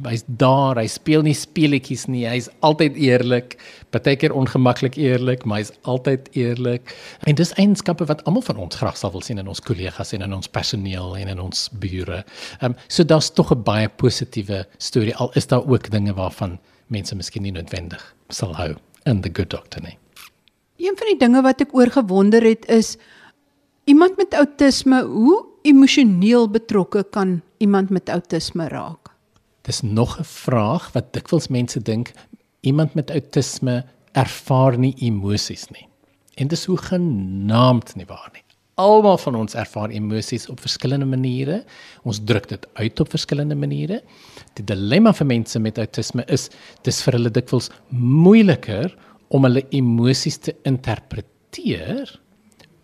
hy's 0.03 0.23
daar, 0.27 0.79
hy 0.79 0.87
speel 0.91 1.23
nie 1.25 1.35
speletjies 1.37 2.07
nie. 2.11 2.25
Hy's 2.29 2.49
altyd 2.65 2.97
eerlik, 2.99 3.55
partykeer 3.93 4.33
ongemaklik 4.35 4.97
eerlik, 4.99 5.45
maar 5.45 5.61
hy's 5.61 5.71
altyd 5.87 6.27
eerlik. 6.37 6.93
En 7.27 7.37
dis 7.39 7.53
eienskappe 7.61 8.07
wat 8.09 8.23
almal 8.27 8.45
van 8.45 8.59
ons 8.65 8.79
graag 8.81 8.99
sal 8.99 9.13
wil 9.15 9.23
sien 9.25 9.39
in 9.41 9.49
ons 9.51 9.63
kollegas 9.63 10.13
en 10.17 10.25
in 10.27 10.35
ons 10.35 10.51
personeel 10.51 11.15
en 11.21 11.31
in 11.35 11.39
ons 11.39 11.67
bure. 11.83 12.23
Ehm 12.59 12.73
um, 12.73 12.77
so 12.87 13.03
daar's 13.03 13.31
tog 13.31 13.51
'n 13.51 13.63
baie 13.63 13.89
positiewe 13.89 14.65
storie 14.77 15.15
al 15.15 15.31
is 15.35 15.47
daar 15.47 15.65
ook 15.67 15.89
dinge 15.91 16.13
waarvan 16.13 16.59
mense 16.87 17.15
miskien 17.15 17.43
nie 17.43 17.51
noodwendig 17.51 18.03
sal 18.29 18.55
hou 18.55 18.75
in 19.05 19.21
the 19.21 19.31
good 19.33 19.49
doctor 19.49 19.81
nie. 19.81 19.97
Een 20.77 20.97
van 20.97 21.07
die 21.07 21.17
dinge 21.17 21.41
wat 21.41 21.61
ek 21.61 21.73
oor 21.77 21.89
gewonder 21.93 22.43
het 22.43 22.65
is 22.69 22.97
iemand 23.85 24.17
met 24.17 24.33
outisme, 24.33 25.03
hoe 25.03 25.45
emosioneel 25.61 26.49
betrokke 26.49 27.03
kan 27.03 27.41
iemand 27.57 27.89
met 27.89 28.09
outisme 28.09 28.67
raak? 28.67 29.00
Dis 29.61 29.81
nog 29.81 30.19
'n 30.19 30.23
vraag 30.23 30.91
wat 30.91 31.13
dikwels 31.13 31.47
mense 31.47 31.81
dink 31.81 32.11
iemand 32.59 32.93
met 32.93 33.11
outisme 33.11 33.85
ervaar 34.11 34.77
nie 34.77 34.93
emosies 34.97 35.67
nie. 35.69 35.87
En 36.35 36.47
dis 36.47 36.65
hoe 36.65 36.77
genaamd 36.77 37.95
nie 37.95 38.05
waar 38.05 38.29
nie. 38.33 38.43
Almal 38.75 39.17
van 39.17 39.35
ons 39.35 39.53
ervaar 39.53 39.89
emosies 39.89 40.47
op 40.49 40.59
verskillende 40.59 41.05
maniere. 41.05 41.63
Ons 42.03 42.21
druk 42.23 42.47
dit 42.49 42.67
uit 42.73 42.99
op 42.99 43.09
verskillende 43.09 43.55
maniere. 43.55 44.01
Die 44.53 44.65
dilemma 44.65 45.13
vir 45.13 45.27
mense 45.27 45.59
met 45.59 45.77
outisme 45.77 46.25
is 46.27 46.49
dis 46.81 47.01
vir 47.03 47.13
hulle 47.19 47.31
dikwels 47.31 47.69
moeiliker 47.89 48.95
om 49.27 49.43
hulle 49.43 49.65
emosies 49.69 50.37
te 50.37 50.55
interpreteer 50.63 52.19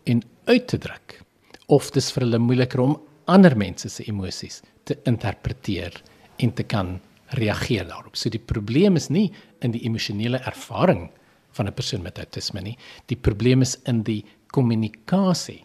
en 0.03 0.21
uit 0.45 0.67
te 0.67 0.77
druk. 0.77 1.21
Of 1.67 1.91
dis 1.91 2.11
vir 2.11 2.27
hulle 2.27 2.39
moeiliker 2.39 2.83
om 2.83 2.97
ander 3.25 3.57
mense 3.57 3.89
se 3.89 4.05
emosies 4.07 4.61
te 4.83 4.95
interpreteer 5.09 5.97
en 6.37 6.53
te 6.53 6.63
kan 6.63 6.99
reageer 7.37 7.87
daarop. 7.87 8.15
So 8.15 8.29
die 8.29 8.39
probleem 8.39 8.95
is 8.95 9.09
nie 9.09 9.31
in 9.65 9.71
die 9.71 9.83
emosionele 9.85 10.39
ervaring 10.45 11.09
van 11.51 11.67
'n 11.67 11.73
persoon 11.73 12.01
met 12.01 12.17
autisme 12.17 12.61
nie. 12.61 12.77
Die 13.05 13.17
probleem 13.17 13.61
is 13.61 13.77
in 13.85 14.03
die 14.03 14.23
kommunikasie 14.47 15.63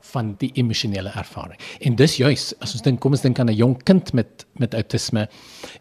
van 0.00 0.34
die 0.38 0.50
emosionele 0.54 1.08
ervaring. 1.08 1.60
En 1.80 1.96
dis 1.96 2.16
juis 2.16 2.54
as 2.60 2.72
ons 2.72 2.82
dink 2.82 3.00
kom 3.00 3.12
ons 3.12 3.20
dink 3.20 3.38
aan 3.38 3.50
'n 3.50 3.56
jong 3.56 3.82
kind 3.82 4.12
met 4.12 4.46
met 4.58 4.74
autisme 4.74 5.28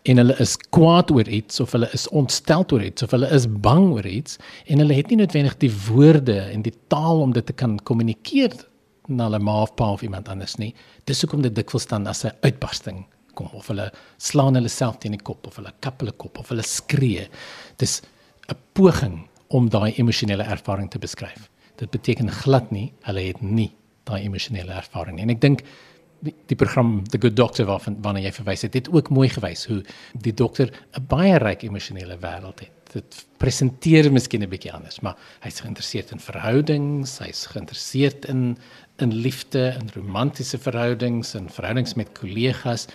en 0.03 0.17
hulle 0.17 0.35
is 0.39 0.57
kwaad 0.57 1.11
oor 1.11 1.27
iets 1.27 1.59
of 1.59 1.71
hulle 1.71 1.89
is 1.93 2.07
ontstel 2.07 2.65
oor 2.71 2.83
iets 2.83 3.03
of 3.03 3.11
hulle 3.11 3.29
is 3.31 3.47
bang 3.47 3.91
oor 3.93 4.05
iets 4.05 4.37
en 4.65 4.79
hulle 4.79 4.93
het 4.93 5.09
nie 5.09 5.17
noodwendig 5.17 5.57
die 5.57 5.71
woorde 5.87 6.39
en 6.39 6.61
die 6.61 6.73
taal 6.87 7.21
om 7.21 7.33
dit 7.33 7.45
te 7.45 7.53
kan 7.53 7.79
kommunikeer 7.83 8.53
na 9.07 9.23
hulle 9.23 9.39
ma 9.39 9.61
of 9.61 9.75
pa 9.75 9.91
of 9.91 10.01
iemand 10.01 10.29
anders 10.29 10.55
nie. 10.57 10.75
Dis 11.05 11.21
hoekom 11.21 11.41
dit 11.41 11.55
dikwels 11.55 11.87
dan 11.87 12.07
as 12.07 12.25
'n 12.25 12.31
uitbarsting 12.41 13.05
kom 13.37 13.49
of 13.57 13.69
hulle 13.71 13.89
slaan 14.17 14.59
hulle 14.59 14.71
self 14.73 14.99
teen 15.01 15.15
die 15.15 15.23
kop 15.29 15.47
of 15.49 15.59
hulle 15.61 15.73
kap 15.85 16.01
hulle 16.03 16.15
kop 16.23 16.39
of 16.41 16.53
hulle 16.53 16.65
skree. 16.65 17.27
Dis 17.77 18.01
'n 18.49 18.57
poging 18.73 19.27
om 19.49 19.69
daai 19.69 19.93
emosionele 19.97 20.43
ervaring 20.43 20.89
te 20.91 20.99
beskryf. 20.99 21.49
Dit 21.77 21.91
beteken 21.91 22.31
glad 22.43 22.71
nie 22.71 22.93
hulle 23.07 23.27
het 23.27 23.41
nie 23.41 23.71
daai 24.07 24.23
emosionele 24.23 24.73
ervaring 24.73 25.17
nie. 25.17 25.23
En 25.23 25.35
ek 25.35 25.41
dink 25.41 25.63
die, 26.25 26.33
die 26.49 26.57
program 26.57 27.03
The 27.11 27.19
Good 27.21 27.35
Doctor 27.37 27.67
waarvan 27.69 27.99
wanneer 28.05 28.29
jy 28.29 28.33
verwys 28.39 28.65
het, 28.65 28.77
het 28.79 28.89
ook 28.93 29.11
mooi 29.13 29.27
gewys 29.29 29.67
hoe 29.69 29.83
die 30.13 30.33
dokter 30.33 30.71
'n 30.97 31.05
baie 31.07 31.37
ryk 31.37 31.63
emosionele 31.63 32.17
wêreld 32.17 32.59
het. 32.59 32.73
Dit 32.93 33.25
presenteer 33.37 34.11
miskien 34.11 34.43
'n 34.43 34.49
bietjie 34.49 34.73
anders, 34.73 34.99
maar 35.01 35.17
hy's 35.41 35.59
geïnteresseerd 35.59 36.11
in 36.11 36.19
verhoudings, 36.19 37.19
hy's 37.19 37.45
geïnteresseerd 37.45 38.25
in 38.25 38.57
in 38.99 39.13
liefde, 39.13 39.77
in 39.79 39.89
romantiese 39.93 40.57
verhoudings, 40.57 41.35
in 41.35 41.49
verhoudings 41.49 41.93
met 41.93 42.11
kollegas. 42.17 42.87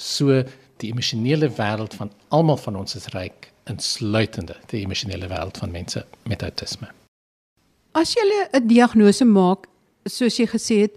So 0.00 0.42
die 0.80 0.88
emosionele 0.88 1.50
wêreld 1.58 1.94
van 1.98 2.10
almal 2.32 2.56
van 2.56 2.78
ons 2.80 2.96
is 2.96 3.10
ryk, 3.12 3.50
insluitende 3.68 4.56
die 4.72 4.80
emosionele 4.80 5.28
wêreld 5.28 5.60
van 5.60 5.74
mense 5.74 6.04
met 6.24 6.42
autisme. 6.46 6.88
As 7.92 8.14
jy 8.14 8.24
'n 8.54 8.66
diagnose 8.66 9.24
maak, 9.24 9.66
soos 10.06 10.38
jy 10.38 10.46
gesê 10.46 10.76
het, 10.86 10.96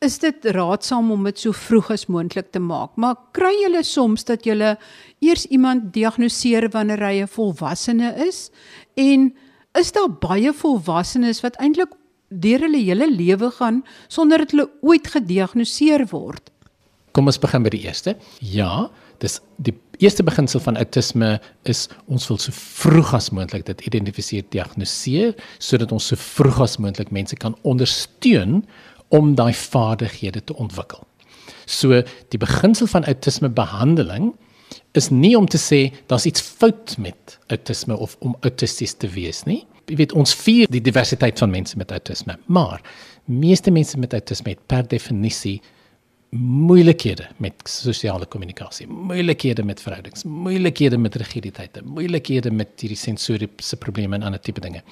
is 0.00 0.18
dit 0.18 0.44
raadsaam 0.44 1.10
om 1.10 1.24
dit 1.24 1.38
so 1.38 1.52
vroeg 1.52 1.90
as 1.90 2.06
moontlik 2.06 2.52
te 2.52 2.60
maak. 2.60 2.96
Maar 2.96 3.16
kry 3.32 3.54
jy 3.64 3.82
soms 3.82 4.24
dat 4.24 4.44
jy 4.44 4.76
eers 5.20 5.46
iemand 5.46 5.92
diagnoseer 5.92 6.68
wanneer 6.70 7.00
hy 7.00 7.22
'n 7.22 7.28
volwassene 7.28 8.14
is 8.26 8.50
en 8.96 9.34
is 9.74 9.92
daar 9.92 10.10
baie 10.10 10.52
volwassenes 10.52 11.40
wat 11.40 11.56
eintlik 11.56 11.92
deur 12.28 12.60
hulle 12.60 12.82
hele 12.82 13.10
lewe 13.10 13.50
gaan 13.50 13.84
sonder 14.08 14.38
dat 14.38 14.50
hulle 14.50 14.70
ooit 14.82 15.06
gediagnoseer 15.06 16.06
word? 16.10 16.50
Kom 17.16 17.30
ons 17.30 17.38
begin 17.40 17.64
by 17.64 17.70
die 17.72 17.86
eerste. 17.88 18.12
Ja, 18.44 18.90
dis 19.24 19.38
die 19.64 19.72
eerste 20.04 20.20
beginsel 20.26 20.60
van 20.60 20.76
autisme 20.76 21.38
is 21.64 21.86
ons 22.12 22.26
wil 22.28 22.36
so 22.42 22.52
vroeg 22.52 23.14
as 23.16 23.30
moontlik 23.32 23.64
dit 23.64 23.84
identifiseer, 23.88 24.44
diagnoseer 24.52 25.32
sodat 25.56 25.94
ons 25.96 26.10
so 26.10 26.20
vroeg 26.20 26.58
as 26.66 26.76
moontlik 26.76 27.14
mense 27.16 27.38
kan 27.40 27.56
ondersteun 27.64 28.66
om 29.16 29.30
daai 29.38 29.54
vaardighede 29.56 30.42
te 30.44 30.56
ontwikkel. 30.60 31.00
So 31.64 32.02
die 32.34 32.40
beginsel 32.42 32.90
van 32.92 33.08
autisme 33.08 33.48
behandeling 33.48 34.34
is 34.92 35.08
nie 35.08 35.32
om 35.38 35.48
te 35.48 35.60
sê 35.60 35.80
daar's 36.10 36.26
iets 36.28 36.44
fout 36.44 36.98
met 37.00 37.38
autisme 37.48 37.96
of 37.96 38.18
om 38.20 38.36
autisties 38.44 38.92
te 38.92 39.08
wees 39.14 39.46
nie. 39.48 39.62
Jy 39.88 39.96
weet 40.02 40.12
ons 40.12 40.34
vier 40.42 40.68
die 40.68 40.82
diversiteit 40.84 41.40
van 41.40 41.54
mense 41.54 41.78
met 41.80 41.94
autisme, 41.94 42.36
maar 42.46 42.82
meeste 43.24 43.72
mense 43.72 43.96
met 43.98 44.12
autisme 44.12 44.52
het 44.52 44.62
per 44.68 44.84
definisie 44.90 45.62
moeilikhede 46.38 47.28
met 47.42 47.62
sosiale 47.68 48.26
kommunikasie, 48.26 48.86
moeilikhede 48.86 49.64
met 49.64 49.80
verhoudings, 49.82 50.24
moeilikhede 50.24 50.98
met 50.98 51.16
rigiditeite, 51.16 51.82
moeilikhede 51.84 52.50
met 52.50 52.80
hierdie 52.80 52.98
sensoriese 52.98 53.76
probleme 53.76 54.16
en 54.16 54.26
ander 54.26 54.40
tipe 54.40 54.60
dinge. 54.60 54.82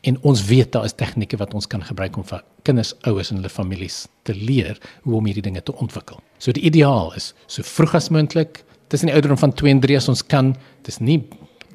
En 0.00 0.18
ons 0.22 0.44
weet 0.48 0.72
daar 0.72 0.84
is 0.84 0.96
tegnieke 0.96 1.38
wat 1.40 1.54
ons 1.54 1.66
kan 1.66 1.84
gebruik 1.84 2.16
om 2.16 2.26
vir 2.26 2.44
kinders, 2.62 2.94
ouers 3.06 3.30
en 3.30 3.40
hulle 3.40 3.52
families 3.52 4.06
te 4.22 4.34
leer 4.34 4.80
hoe 5.02 5.16
om 5.18 5.26
hierdie 5.26 5.44
dinge 5.44 5.62
te 5.62 5.74
ontwikkel. 5.74 6.20
So 6.38 6.52
die 6.52 6.64
ideaal 6.68 7.12
is 7.16 7.32
so 7.46 7.62
vroeg 7.66 7.94
as 8.00 8.10
moontlik, 8.10 8.62
tussen 8.88 9.10
die 9.10 9.16
ouderdom 9.16 9.38
van 9.38 9.52
2 9.52 9.76
en 9.76 9.82
3 9.82 9.96
as 9.96 10.08
ons 10.12 10.22
kan, 10.26 10.54
dis 10.86 11.00
nie 11.02 11.20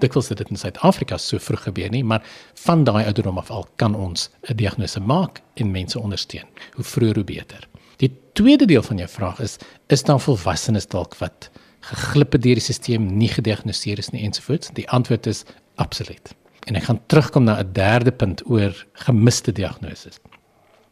dikwels 0.01 0.31
dit 0.31 0.49
in 0.49 0.57
Suid-Afrika 0.57 1.17
so 1.21 1.37
vroeg 1.37 1.67
gebeur 1.67 1.91
nie, 1.93 2.03
maar 2.03 2.25
van 2.65 2.85
daai 2.87 3.03
ouderdom 3.03 3.37
af 3.37 3.51
al 3.53 3.67
kan 3.77 3.95
ons 3.95 4.29
'n 4.49 4.57
diagnose 4.57 4.99
maak 4.99 5.41
en 5.55 5.71
mense 5.71 5.99
ondersteun. 5.99 6.47
Hoe 6.75 6.85
vroeër 6.85 7.15
hoe 7.15 7.23
beter. 7.23 7.70
Die 8.01 8.09
tweede 8.33 8.65
deel 8.65 8.81
van 8.81 8.97
jou 8.97 9.09
vraag 9.09 9.39
is 9.39 9.57
is 9.93 10.03
daar 10.03 10.19
volwassenes 10.19 10.87
dalk 10.89 11.13
wat 11.19 11.49
geglip 11.85 12.33
het 12.33 12.41
deur 12.41 12.57
die 12.57 12.63
stelsel 12.63 13.03
nie 13.05 13.29
gediagnoseer 13.29 13.99
is 14.01 14.09
nie 14.09 14.23
ensovoorts? 14.25 14.71
Die 14.77 14.87
antwoord 14.89 15.27
is 15.29 15.43
absoluut. 15.81 16.33
En 16.69 16.77
ek 16.77 16.87
gaan 16.89 17.01
terugkom 17.13 17.45
na 17.45 17.59
'n 17.61 17.73
derde 17.73 18.11
punt 18.11 18.41
oor 18.49 18.73
gemiste 19.05 19.51
diagnoses. 19.51 20.17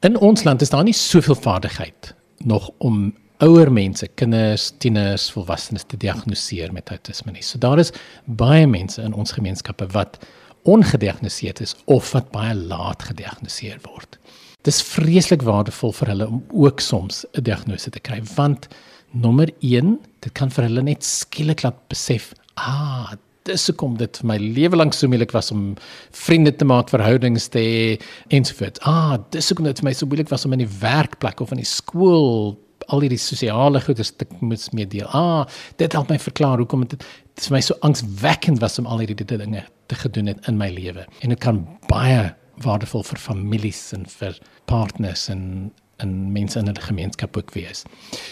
In 0.01 0.17
ons 0.17 0.43
land 0.43 0.61
is 0.61 0.69
daar 0.69 0.83
nie 0.83 0.93
soveel 0.93 1.35
vaardigheid 1.35 2.13
nog 2.37 2.69
om 2.77 3.13
ouer 3.37 3.71
mense, 3.71 4.07
kinders, 4.07 4.71
tieners, 4.77 5.31
volwassenes 5.31 5.83
te 5.87 5.97
diagnoseer 5.97 6.73
met 6.73 6.89
autisme 6.89 7.31
nie. 7.31 7.43
So 7.43 7.57
daar 7.57 7.79
is 7.79 7.91
baie 8.25 8.67
mense 8.67 9.01
in 9.01 9.13
ons 9.13 9.31
gemeenskappe 9.31 9.87
wat 9.87 10.19
ongediagnoseerd 10.63 11.59
is 11.59 11.75
of 11.85 12.11
wat 12.11 12.31
baie 12.31 12.55
laat 12.55 13.03
gediagnoseer 13.03 13.79
word. 13.81 14.19
Dis 14.67 14.81
vreeslik 14.83 15.45
waardevol 15.47 15.93
vir 15.95 16.09
hulle 16.11 16.25
om 16.27 16.39
ook 16.51 16.81
soms 16.83 17.25
'n 17.31 17.43
diagnose 17.47 17.89
te 17.89 17.99
kry 17.99 18.19
want 18.35 18.67
nommer 19.13 19.49
1, 19.59 19.99
dit 20.19 20.33
kan 20.33 20.49
vir 20.49 20.65
hulle 20.67 20.81
net 20.81 21.03
skielik 21.03 21.63
laat 21.63 21.87
besef, 21.87 22.33
ah, 22.57 23.13
dis 23.43 23.67
hoekom 23.67 23.97
dit 23.97 24.17
vir 24.17 24.27
my 24.27 24.37
lewe 24.37 24.75
lank 24.75 24.93
so 24.93 25.07
moeilik 25.07 25.31
was 25.31 25.51
om 25.51 25.75
vriende 26.11 26.51
te 26.51 26.65
maak, 26.65 26.89
verhoudings 26.89 27.47
te 27.47 27.59
hê 27.59 28.01
ensovoorts. 28.35 28.79
Ah, 28.83 29.17
dis 29.31 29.49
hoekom 29.49 29.65
dit 29.65 29.79
vir 29.79 29.85
my 29.85 29.93
so 29.93 30.05
moeilik 30.05 30.29
was 30.29 30.45
om 30.45 30.53
in 30.53 30.65
die 30.65 30.73
werkplek 30.81 31.39
of 31.41 31.51
in 31.51 31.63
die 31.63 31.65
skool 31.65 32.59
al 32.89 33.01
hierdie 33.01 33.21
sosiale 33.21 33.79
goeders 33.81 34.11
te 34.11 34.25
moet 34.41 34.67
mee 34.73 34.85
deel. 34.85 35.07
Ah, 35.13 35.45
dit 35.77 35.93
help 35.93 36.09
my 36.09 36.19
verklaar 36.19 36.57
hoekom 36.57 36.85
dit 36.87 36.99
dit 36.99 37.47
vir 37.47 37.55
my 37.55 37.61
so 37.61 37.75
angswekkend 37.81 38.59
was 38.59 38.77
om 38.79 38.85
al 38.85 38.99
hierdie 38.99 39.25
dinge 39.25 39.63
te 39.87 39.95
gedoen 39.95 40.27
het 40.27 40.47
in 40.47 40.57
my 40.57 40.69
lewe. 40.69 41.07
En 41.21 41.29
dit 41.29 41.39
kan 41.39 41.63
baie 41.87 42.33
waardevol 42.63 43.03
vir 43.03 43.19
families 43.19 43.93
en 43.93 44.05
vir 44.19 44.37
partners 44.65 45.29
en 45.29 45.71
en 45.99 46.31
mense 46.31 46.59
in 46.59 46.69
'n 46.69 46.79
gemeenskap 46.79 47.37
ook 47.37 47.51
wees. 47.53 47.83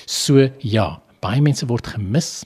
So 0.05 0.49
ja, 0.59 1.01
baie 1.19 1.41
mense 1.41 1.65
word 1.67 1.87
gemis 1.87 2.45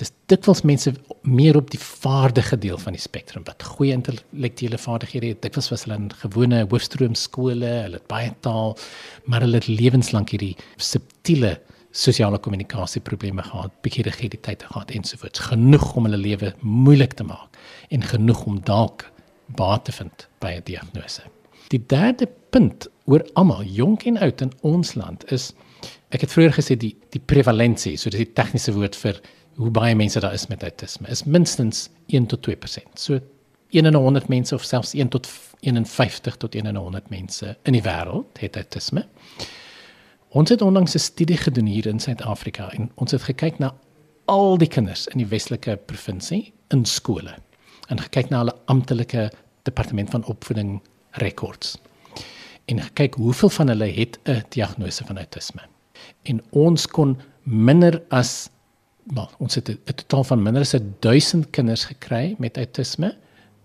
Dis 0.00 0.12
dikwels 0.30 0.62
mense 0.68 0.92
meer 1.28 1.56
op 1.56 1.70
die 1.72 1.80
vaardige 1.80 2.58
deel 2.60 2.78
van 2.80 2.96
die 2.96 3.02
spektrum 3.02 3.44
wat 3.46 3.64
goeie 3.74 3.94
intellektuele 3.96 4.78
vaardighede 4.80 5.32
het. 5.32 5.42
Dikwels 5.44 5.70
was 5.72 5.86
hulle 5.86 5.98
in 6.00 6.10
gewone 6.22 6.62
hoofstroom 6.64 7.14
skole, 7.18 7.68
hulle 7.86 8.00
het 8.00 8.08
baie 8.10 8.32
taal, 8.44 8.76
maar 9.24 9.44
hulle 9.44 9.60
het 9.60 9.70
lewenslank 9.70 10.34
hierdie 10.34 10.54
subtiele 10.76 11.56
sosiale 11.92 12.40
kommunikasieprobleme 12.40 13.44
gehad, 13.44 13.72
bietjie 13.84 14.06
rigiditeit 14.06 14.64
gehad 14.64 14.92
ensovoorts. 14.96 15.44
Genoeg 15.52 15.90
om 15.96 16.08
hulle 16.08 16.20
lewe 16.20 16.54
moeilik 16.60 17.16
te 17.18 17.26
maak 17.28 17.60
en 17.92 18.04
genoeg 18.14 18.46
om 18.48 18.60
dalk 18.64 19.08
baat 19.46 19.84
te 19.84 19.92
vind 19.92 20.28
by 20.38 20.52
'n 20.56 20.64
diagnose. 20.64 21.22
Die 21.68 21.84
derde 21.86 22.28
punt 22.50 22.88
oor 23.04 23.24
almal, 23.32 23.62
jonk 23.64 24.02
en 24.02 24.18
oud 24.18 24.40
in 24.40 24.52
ons 24.60 24.94
land 24.94 25.32
is 25.32 25.52
ek 26.08 26.20
het 26.20 26.32
vroeër 26.32 26.52
gesê 26.52 26.76
die 26.76 26.96
die 27.10 27.20
prevalensie, 27.20 27.96
so 27.96 28.10
dis 28.10 28.18
die 28.18 28.32
tegniese 28.32 28.72
woord 28.72 28.96
vir 28.96 29.20
hoe 29.56 29.70
baie 29.70 29.94
mense 29.94 30.20
daar 30.20 30.32
is 30.32 30.46
met 30.46 30.62
autisme, 30.62 31.08
is 31.08 31.24
minstens 31.24 31.88
1 32.06 32.26
tot 32.26 32.42
2%. 32.48 32.98
So 33.00 33.20
1 33.70 33.86
in 33.86 33.94
100 33.94 34.28
mense 34.28 34.54
of 34.54 34.64
selfs 34.64 34.94
1 34.94 35.08
tot 35.08 35.28
51 35.60 36.36
tot 36.36 36.54
1 36.54 36.66
in 36.66 36.76
100 36.76 37.10
mense 37.10 37.56
in 37.62 37.72
die 37.72 37.82
wêreld 37.82 38.40
het 38.40 38.56
autisme. 38.56 39.06
Ons 40.28 40.50
het 40.50 40.62
onlangs 40.62 40.94
'n 40.94 40.98
studie 40.98 41.36
gedoen 41.36 41.66
hier 41.66 41.86
in 41.86 42.00
Suid-Afrika 42.00 42.70
en 42.72 42.90
ons 42.94 43.10
het 43.10 43.22
gekyk 43.22 43.58
na 43.58 43.74
al 44.24 44.58
die 44.58 44.68
kinders 44.68 45.06
in 45.06 45.18
die 45.18 45.26
Weselike 45.26 45.76
provinsie 45.76 46.52
in 46.68 46.84
skole 46.84 47.34
en 47.92 48.00
gekyk 48.00 48.30
na 48.32 48.42
hulle 48.42 48.54
amptelike 48.72 49.28
departement 49.68 50.10
van 50.10 50.24
opvoeding 50.30 50.80
rekords. 51.20 51.76
En 52.70 52.80
gekyk 52.80 53.18
hoeveel 53.20 53.52
van 53.58 53.68
hulle 53.68 53.90
het 53.92 54.18
'n 54.24 54.42
diagnose 54.48 55.04
van 55.04 55.18
autisme. 55.18 55.62
En 56.22 56.42
ons 56.50 56.86
kon 56.86 57.20
minder 57.42 58.02
as 58.08 58.48
wel, 59.02 59.30
ons 59.38 59.54
het 59.54 59.68
'n 59.68 59.78
totaal 59.84 60.24
van 60.24 60.42
minder 60.42 60.62
as 60.62 60.74
1000 61.00 61.50
kinders 61.50 61.84
gekry 61.84 62.34
met 62.38 62.56
autisme 62.56 63.16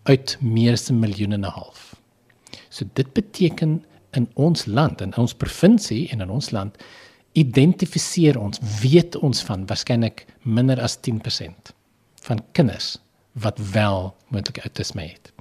uit 0.03 0.37
meer 0.41 0.71
as 0.71 0.89
'n 0.89 0.99
miljoen 0.99 1.31
en 1.31 1.45
'n 1.45 1.51
half. 1.51 1.95
So 2.69 2.85
dit 2.93 3.13
beteken 3.13 3.85
in 4.11 4.29
ons 4.33 4.65
land 4.65 5.01
en 5.01 5.17
ons 5.17 5.33
provinsie 5.33 6.09
en 6.09 6.21
in 6.21 6.29
ons 6.29 6.49
land 6.49 6.75
identifiseer 7.31 8.39
ons 8.39 8.59
weet 8.81 9.15
ons 9.15 9.43
van 9.43 9.65
waarskynlik 9.65 10.25
minder 10.41 10.81
as 10.81 10.97
10% 10.99 11.73
van 12.21 12.43
kinders 12.51 12.97
wat 13.39 13.59
wel 13.71 14.15
moontlik 14.27 14.57
autisme 14.57 15.01
het. 15.01 15.31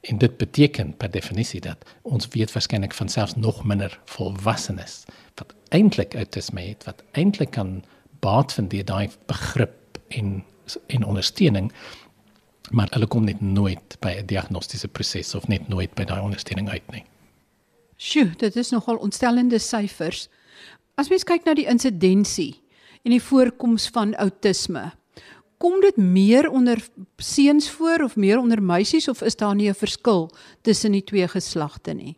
En 0.00 0.18
dit 0.18 0.36
beteken 0.36 0.96
per 0.96 1.10
definisie 1.10 1.60
dat 1.60 1.84
ons 2.02 2.28
weet 2.28 2.52
waarskynlik 2.52 2.94
van 2.94 3.08
selfs 3.08 3.34
nog 3.34 3.64
minder 3.64 4.00
volwassenes 4.04 5.04
wat 5.34 5.54
eintlik 5.68 6.14
autisme 6.14 6.60
het 6.60 6.84
wat 6.84 7.02
eintlik 7.12 7.50
kan 7.50 7.84
baat 8.20 8.52
vind 8.52 8.70
deur 8.70 8.84
daai 8.84 9.10
begrip 9.26 9.98
en 10.08 10.44
en 10.86 11.04
ondersteuning 11.04 11.72
maar 12.70 12.88
hulle 12.94 13.06
kom 13.06 13.24
net 13.24 13.40
nooit 13.40 13.96
by 14.00 14.12
'n 14.18 14.26
diagnostiese 14.26 14.88
proses 14.88 15.34
of 15.34 15.48
net 15.48 15.68
nooit 15.68 15.94
by 15.94 16.04
daai 16.04 16.20
ondersteuning 16.20 16.68
uit 16.70 16.90
nie. 16.90 17.04
Sjoe, 17.96 18.30
dit 18.36 18.56
is 18.56 18.70
nogal 18.70 18.96
ontstellende 18.96 19.58
syfers. 19.58 20.28
As 20.94 21.08
mens 21.08 21.24
kyk 21.24 21.44
na 21.44 21.54
die 21.54 21.66
insidensie 21.66 22.62
en 23.02 23.10
die 23.10 23.22
voorkoms 23.22 23.88
van 23.88 24.16
outisme, 24.16 24.92
kom 25.60 25.80
dit 25.80 25.96
meer 25.96 26.48
onder 26.50 26.80
seuns 27.20 27.68
voor 27.70 28.04
of 28.04 28.16
meer 28.16 28.38
onder 28.38 28.62
meisies 28.62 29.08
of 29.08 29.20
is 29.22 29.36
daar 29.36 29.54
nie 29.54 29.68
'n 29.68 29.74
verskil 29.74 30.30
tussen 30.62 30.92
die 30.92 31.04
twee 31.04 31.28
geslagte 31.28 31.92
nie? 31.92 32.16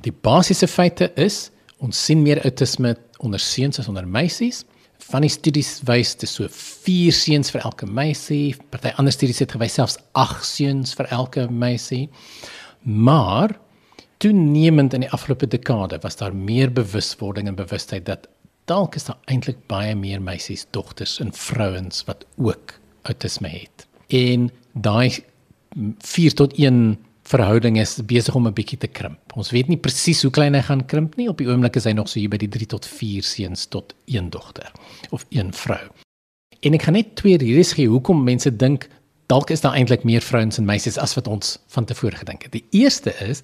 Die 0.00 0.12
basiese 0.12 0.68
feite 0.68 1.12
is 1.14 1.50
ons 1.78 2.04
sien 2.04 2.22
meer 2.22 2.42
outisme 2.44 2.96
onder 3.18 3.40
seuns 3.40 3.78
as 3.78 3.88
onder 3.88 4.08
meisies. 4.08 4.64
Van 4.98 5.20
die 5.20 5.30
studies 5.30 5.80
wys 5.84 6.14
dit 6.14 6.28
so 6.28 6.46
4 6.48 7.12
seuns 7.12 7.50
vir 7.50 7.60
elke 7.60 7.86
meisie. 7.86 8.56
Party 8.70 8.92
ander 8.96 9.12
studies 9.12 9.38
het 9.38 9.52
gewys 9.52 9.74
selfs 9.74 9.98
8 10.12 10.44
seuns 10.44 10.94
vir 10.94 11.06
elke 11.06 11.50
meisie. 11.50 12.08
Maar 12.82 13.58
toenemend 14.18 14.94
in 14.94 15.00
die 15.00 15.10
afgelope 15.10 15.46
dekade 15.46 15.98
was 16.02 16.16
daar 16.16 16.34
meer 16.34 16.72
bewuswording 16.72 17.48
en 17.48 17.54
bewustheid 17.54 18.06
dat 18.06 18.28
dalk 18.64 18.94
is 18.94 19.04
daar 19.04 19.18
eintlik 19.30 19.58
baie 19.66 19.94
meer 19.98 20.22
meisies, 20.22 20.66
dogters 20.70 21.18
en 21.20 21.32
vrouens 21.32 22.04
wat 22.04 22.26
ook 22.36 22.78
autisme 23.02 23.48
het. 23.48 23.86
En 24.08 24.50
daai 24.72 25.22
4 25.98 26.34
tot 26.34 26.54
1 26.58 26.98
verhouding 27.22 27.78
is 27.80 27.96
besig 28.06 28.34
om 28.34 28.46
'n 28.46 28.52
bietjie 28.52 28.78
te 28.78 28.86
krimp. 28.86 29.36
Ons 29.36 29.50
weet 29.50 29.68
nie 29.68 29.76
presies 29.76 30.22
hoe 30.22 30.30
klein 30.30 30.54
hy 30.54 30.60
gaan 30.60 30.86
krimp 30.86 31.16
nie. 31.16 31.28
Op 31.28 31.38
die 31.38 31.46
oomblik 31.46 31.76
is 31.76 31.84
hy 31.84 31.92
nog 31.92 32.08
so 32.08 32.20
hier 32.20 32.28
by 32.28 32.36
die 32.36 32.48
3 32.48 32.66
tot 32.66 32.86
4 32.86 33.22
seuns 33.22 33.66
tot 33.66 33.94
1 34.04 34.30
dogter 34.30 34.72
of 35.10 35.26
1 35.28 35.52
vrou. 35.52 35.88
En 36.60 36.74
ek 36.74 36.82
gaan 36.82 36.94
net 36.94 37.16
twee 37.16 37.38
redes 37.38 37.72
gee 37.72 37.88
hoekom 37.88 38.24
mense 38.24 38.56
dink 38.56 38.88
dalk 39.26 39.50
is 39.50 39.60
daar 39.60 39.74
eintlik 39.74 40.04
meer 40.04 40.20
vrouens 40.20 40.58
en 40.58 40.64
meisies 40.64 40.98
as 40.98 41.14
wat 41.14 41.28
ons 41.28 41.58
van 41.68 41.84
tevore 41.84 42.16
gedink 42.16 42.42
het. 42.42 42.52
Die 42.52 42.66
eerste 42.70 43.14
is 43.24 43.42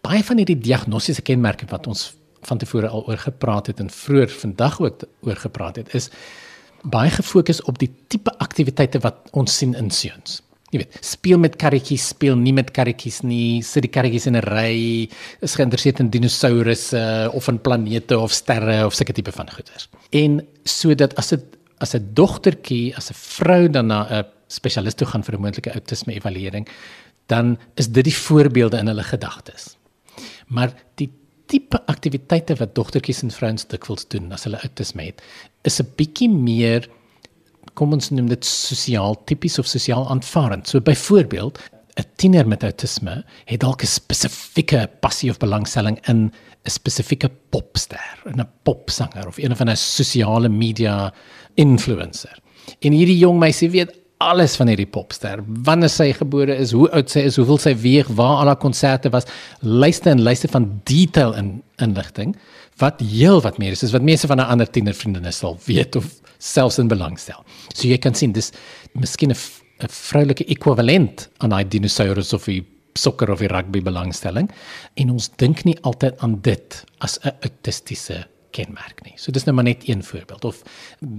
baie 0.00 0.22
van 0.24 0.36
hierdie 0.36 0.58
diagnostiese 0.58 1.22
kenmerke 1.22 1.66
wat 1.70 1.86
ons 1.86 2.14
van 2.42 2.58
tevore 2.58 2.88
al 2.88 3.06
oor 3.08 3.18
gepraat 3.18 3.66
het 3.66 3.80
en 3.80 3.90
vroeër 3.90 4.28
vandag 4.28 4.80
ook 4.80 5.04
oor 5.20 5.36
gepraat 5.36 5.76
het 5.76 5.94
is 5.94 6.10
baie 6.82 7.10
gefokus 7.10 7.62
op 7.70 7.78
die 7.78 7.90
tipe 8.10 8.32
aktiwiteite 8.38 8.98
wat 9.04 9.28
ons 9.30 9.56
sien 9.56 9.74
in 9.78 9.90
seuns. 9.90 10.40
Jy 10.72 10.80
weet, 10.80 10.96
speel 11.04 11.38
met 11.38 11.56
karretjies, 11.60 12.06
speel 12.14 12.38
nie 12.40 12.54
met 12.56 12.70
karretjies 12.72 13.20
nie, 13.28 13.60
sit 13.62 13.84
die 13.84 13.92
karretjies 13.92 14.26
in 14.26 14.36
'n 14.36 14.44
ry, 14.46 15.08
is 15.40 15.54
geïnteresseerd 15.54 16.00
in 16.00 16.08
dinosourusse 16.10 17.30
of 17.32 17.48
in 17.48 17.58
planete 17.60 18.18
of 18.18 18.32
sterre 18.32 18.86
of 18.86 18.94
sulke 18.94 19.12
tipe 19.12 19.32
van 19.32 19.50
goeders. 19.50 19.88
En 20.10 20.40
sodat 20.64 21.14
as 21.16 21.28
dit 21.28 21.44
as 21.78 21.94
'n 21.94 22.10
dogtertjie, 22.14 22.96
as 22.96 23.10
'n 23.10 23.14
vrou 23.14 23.68
dan 23.68 23.86
na 23.86 24.06
'n 24.08 24.24
spesialist 24.48 24.96
toe 24.96 25.06
gaan 25.06 25.24
vir 25.24 25.34
'n 25.34 25.40
moontlike 25.40 25.72
outisme 25.74 26.14
evaluering, 26.14 26.68
dan 27.26 27.58
is 27.74 27.88
dit 27.88 28.04
die 28.04 28.16
voorbeelde 28.16 28.78
in 28.78 28.86
hulle 28.86 29.02
gedagtes. 29.02 29.76
Maar 30.46 30.72
die 30.94 31.10
tipe 31.52 31.78
aktiwiteite 31.92 32.56
wat 32.60 32.74
dogtertjies 32.78 33.22
en 33.26 33.34
vrouens 33.34 33.66
dikwels 33.68 34.06
doen 34.14 34.32
as 34.32 34.46
hulle 34.48 34.60
outisme 34.64 35.10
het, 35.10 35.22
is 35.68 35.80
'n 35.80 35.92
bietjie 35.96 36.28
meer 36.28 36.88
kom 37.78 37.92
ons 37.92 38.10
noem 38.10 38.28
dit 38.28 38.44
sosiaal 38.44 39.16
tipies 39.28 39.58
of 39.58 39.66
sosiaal 39.66 40.08
aanvaarend. 40.12 40.68
So 40.68 40.80
byvoorbeeld, 40.80 41.58
'n 41.96 42.04
tiener 42.16 42.48
met 42.48 42.64
outisme 42.64 43.24
het 43.44 43.60
dalk 43.60 43.82
'n 43.82 43.86
spesifieke 43.86 44.88
passie 45.00 45.30
of 45.30 45.38
belangstelling 45.38 45.98
in 46.08 46.32
'n 46.64 46.70
spesifieke 46.70 47.30
popster, 47.50 48.22
'n 48.26 48.48
popsanger 48.62 49.26
of 49.26 49.38
een 49.38 49.56
van 49.56 49.68
'n 49.68 49.76
sosiale 49.76 50.48
media 50.48 51.14
influencer. 51.54 52.38
En 52.80 52.92
hierdie 52.92 53.18
jong 53.18 53.38
meisie 53.38 53.70
weet 53.70 54.01
alles 54.30 54.56
van 54.56 54.70
hierdie 54.70 54.88
popster. 54.88 55.42
Wanneer 55.66 55.90
sy 55.92 56.12
gebore 56.12 56.54
is, 56.56 56.72
hoe 56.72 56.88
oud 56.90 57.10
sy 57.10 57.26
is, 57.28 57.36
hoeveel 57.36 57.58
sy 57.58 57.74
weeg, 57.82 58.08
waar 58.18 58.42
al 58.42 58.52
haar 58.52 58.60
konserte 58.62 59.10
was, 59.10 59.28
lyste 59.60 60.10
en 60.10 60.22
lyste 60.22 60.48
van 60.48 60.68
detail 60.84 61.34
in 61.34 61.62
inligting 61.82 62.36
wat 62.80 63.00
heel 63.04 63.40
wat 63.44 63.58
meer 63.60 63.76
is 63.76 63.84
as 63.84 63.92
wat 63.94 64.04
meeste 64.06 64.28
van 64.30 64.40
haar 64.40 64.52
ander 64.54 64.70
tienervriendinne 64.70 65.32
sal 65.34 65.58
weet 65.66 65.96
of 65.98 66.08
selfs 66.42 66.80
in 66.82 66.90
belang 66.90 67.18
stel. 67.20 67.44
So 67.74 67.88
jy 67.88 67.98
kan 68.02 68.16
sien 68.18 68.32
dis 68.32 68.52
miskien 68.98 69.32
'n 69.32 69.36
vroulike 69.88 70.44
ekwivalent 70.46 71.28
aan 71.38 71.50
daai 71.50 71.64
dinosourus 71.68 72.32
of 72.32 72.44
die 72.46 72.62
sokker 72.94 73.30
of 73.30 73.40
die 73.40 73.48
rugby 73.48 73.80
belangstelling 73.80 74.50
en 74.96 75.10
ons 75.10 75.28
dink 75.36 75.64
nie 75.64 75.76
altyd 75.82 76.18
aan 76.22 76.40
dit 76.42 76.84
as 77.00 77.18
'n 77.24 77.32
autistiese 77.42 78.24
kenmerk 78.52 79.02
nie. 79.06 79.14
So 79.16 79.32
dis 79.34 79.46
nou 79.48 79.54
maar 79.56 79.66
net 79.66 79.88
een 79.88 80.02
voorbeeld 80.06 80.44
of 80.44 80.62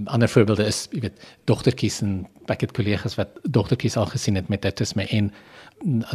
ander 0.04 0.30
voorbeelde 0.30 0.66
is, 0.70 0.86
jy 0.92 1.04
weet, 1.08 1.26
dogtertjies 1.50 2.00
en 2.04 2.14
ek 2.52 2.66
het 2.66 2.74
kollegas 2.76 3.18
wat 3.18 3.36
dogtertjies 3.42 3.98
al 4.00 4.08
gesien 4.12 4.38
het 4.38 4.48
met 4.52 4.64
autisme 4.64 5.06
en 5.18 5.30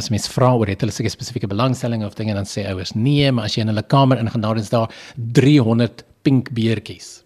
as 0.00 0.10
mens 0.10 0.28
vra 0.32 0.52
oor 0.56 0.70
het 0.70 0.82
hulle 0.82 0.94
seker 0.94 1.12
spesifieke 1.12 1.50
belangstelling 1.50 2.04
of 2.06 2.16
dinge 2.18 2.34
dan 2.34 2.48
sê 2.48 2.64
ouers 2.70 2.94
nee, 2.96 3.30
maar 3.30 3.50
as 3.50 3.56
jy 3.56 3.66
in 3.66 3.72
hulle 3.72 3.86
kamer 3.86 4.18
ingaan 4.22 4.44
dan 4.44 4.58
is 4.58 4.72
daar 4.72 4.90
300 5.16 6.04
pink 6.26 6.50
beertjies 6.56 7.20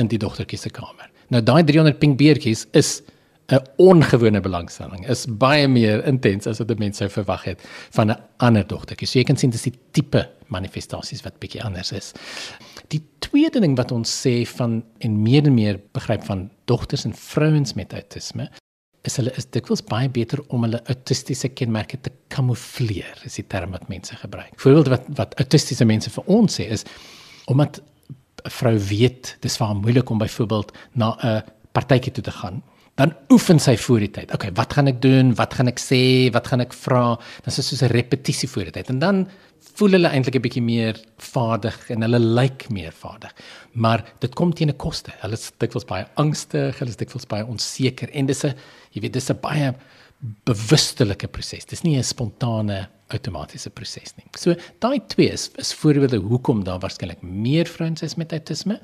in 0.00 0.10
die 0.10 0.18
dogtertjies 0.20 0.66
se 0.66 0.72
kamer. 0.74 1.10
Nou 1.30 1.42
daai 1.44 1.62
300 1.66 1.98
pink 2.02 2.18
beertjies 2.18 2.66
is 2.78 3.00
'n 3.50 3.58
ongewone 3.82 4.40
belangstelling. 4.40 5.08
Is 5.08 5.26
baie 5.26 5.68
meer 5.68 6.04
intens 6.06 6.46
as 6.46 6.60
wat 6.62 6.78
mense 6.78 7.02
sou 7.02 7.10
verwag 7.10 7.44
het 7.44 7.62
van 7.90 8.10
'n 8.10 8.18
ander 8.38 8.66
dogtertjie. 8.66 9.06
So 9.06 9.18
jy 9.18 9.24
kan 9.24 9.36
sien 9.36 9.50
dis 9.50 9.62
die 9.62 9.78
tipe 9.90 10.28
manifestasies 10.46 11.22
wat 11.22 11.38
bietjie 11.38 11.62
anders 11.62 11.92
is. 11.92 12.12
Die 12.90 13.02
tweede 13.22 13.60
ding 13.62 13.76
wat 13.78 13.92
ons 13.94 14.10
sê 14.10 14.40
van 14.56 14.80
en 14.98 15.20
meer 15.22 15.46
en 15.46 15.54
meer 15.54 15.78
begryp 15.94 16.24
van 16.26 16.48
dogters 16.70 17.06
en 17.06 17.14
vrouens 17.14 17.76
met 17.78 17.92
autisme 17.94 18.48
is 19.08 19.16
hulle 19.16 19.32
is 19.38 19.46
dikwels 19.54 19.82
baie 19.88 20.10
beter 20.12 20.42
om 20.52 20.66
hulle 20.66 20.82
autistiese 20.92 21.48
kenmerke 21.56 21.96
te 22.04 22.10
kamoufleer, 22.34 23.22
is 23.24 23.38
die 23.38 23.46
term 23.48 23.72
wat 23.72 23.86
mense 23.88 24.16
gebruik. 24.20 24.58
Voorbeeld 24.60 24.90
wat 24.92 25.06
wat 25.20 25.38
autistiese 25.40 25.86
mense 25.88 26.12
vir 26.12 26.28
ons 26.28 26.58
sê 26.60 26.66
is 26.76 26.84
omdat 27.46 27.80
'n 28.44 28.50
vrou 28.50 28.76
weet 28.78 29.36
dis 29.40 29.56
vir 29.56 29.66
haar 29.66 29.80
moeilik 29.80 30.10
om 30.10 30.18
byvoorbeeld 30.18 30.72
na 30.92 31.16
'n 31.22 31.42
partytjie 31.72 32.12
toe 32.12 32.24
te 32.24 32.34
gaan 32.42 32.62
dan 33.00 33.14
oefen 33.32 33.60
sy 33.62 33.76
voor 33.80 34.02
die 34.04 34.10
tyd. 34.12 34.32
Okay, 34.36 34.50
wat 34.58 34.74
gaan 34.76 34.90
ek 34.90 34.98
doen? 35.00 35.32
Wat 35.38 35.54
gaan 35.56 35.70
ek 35.72 35.80
sê? 35.80 36.28
Wat 36.34 36.50
gaan 36.50 36.60
ek 36.64 36.74
vra? 36.76 37.14
Dan 37.44 37.52
is 37.52 37.60
dit 37.60 37.68
soos 37.70 37.82
'n 37.82 37.92
repetisie 37.94 38.48
voor 38.48 38.68
die 38.68 38.76
tyd. 38.76 38.90
En 38.92 38.98
dan 38.98 39.28
voel 39.76 39.96
hulle 39.96 40.08
eintlik 40.08 40.36
'n 40.36 40.44
bietjie 40.44 40.62
meer 40.62 40.96
vaardig 41.16 41.76
en 41.90 42.02
hulle 42.02 42.18
lyk 42.18 42.68
meer 42.70 42.92
vaardig. 42.92 43.32
Maar 43.72 44.04
dit 44.20 44.34
kom 44.34 44.52
teen 44.52 44.68
'n 44.68 44.76
koste. 44.76 45.12
Hulle 45.22 45.32
is 45.32 45.52
dikwels 45.58 45.84
baie 45.84 46.06
angstig, 46.16 46.78
hulle 46.78 46.90
is 46.90 46.96
dikwels 46.96 47.26
baie 47.26 47.44
onseker 47.44 48.10
en 48.12 48.26
dis 48.26 48.44
'n 48.44 48.54
jy 48.92 49.00
weet 49.00 49.12
dis 49.12 49.30
'n 49.30 49.40
baie 49.40 49.74
bewustelike 50.44 51.28
proses. 51.28 51.64
Dis 51.64 51.82
nie 51.82 51.96
'n 51.96 52.04
spontane 52.04 52.88
outomatiese 53.08 53.70
proses 53.70 54.14
nie. 54.16 54.26
So 54.36 54.54
daai 54.78 55.00
twee 55.08 55.30
is, 55.30 55.50
is 55.56 55.74
voorbeelde 55.74 56.18
hoekom 56.18 56.64
daar 56.64 56.78
waarskynlik 56.78 57.22
meer 57.22 57.66
vrouens 57.66 58.02
is 58.02 58.16
met 58.16 58.32
autisme 58.32 58.80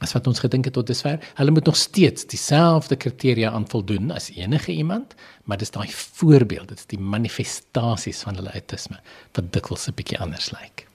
as 0.00 0.16
wat 0.16 0.24
ons 0.26 0.40
gedink 0.40 0.64
het 0.64 0.72
tot 0.76 0.86
dusver. 0.88 1.20
Hulle 1.38 1.50
moet 1.50 1.66
nog 1.68 1.76
steeds 1.76 2.26
dieselfde 2.26 2.96
kriteria 2.96 3.50
aan 3.52 3.68
voldoen 3.68 4.10
as 4.10 4.30
enige 4.34 4.72
iemand, 4.72 5.14
maar 5.44 5.58
dis 5.60 5.70
daai 5.70 5.88
voorbeeld, 5.92 6.68
dit 6.68 6.78
is 6.78 6.86
die 6.86 7.00
manifestasies 7.00 8.22
van 8.26 8.34
hulle 8.40 8.52
autisme 8.52 9.00
wat 9.36 9.52
dikwels 9.52 9.88
'n 9.88 9.94
bietjie 9.94 10.18
anders 10.18 10.50
lyk. 10.50 10.88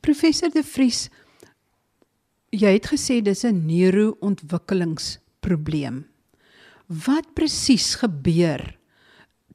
Professor 0.00 0.50
De 0.50 0.62
Vries, 0.62 1.08
jy 2.50 2.72
het 2.72 2.86
gesê 2.92 3.22
dis 3.22 3.44
'n 3.44 3.66
neuroontwikkelingsprobleem. 3.66 6.06
Wat 6.86 7.34
presies 7.34 7.94
gebeur 7.94 8.78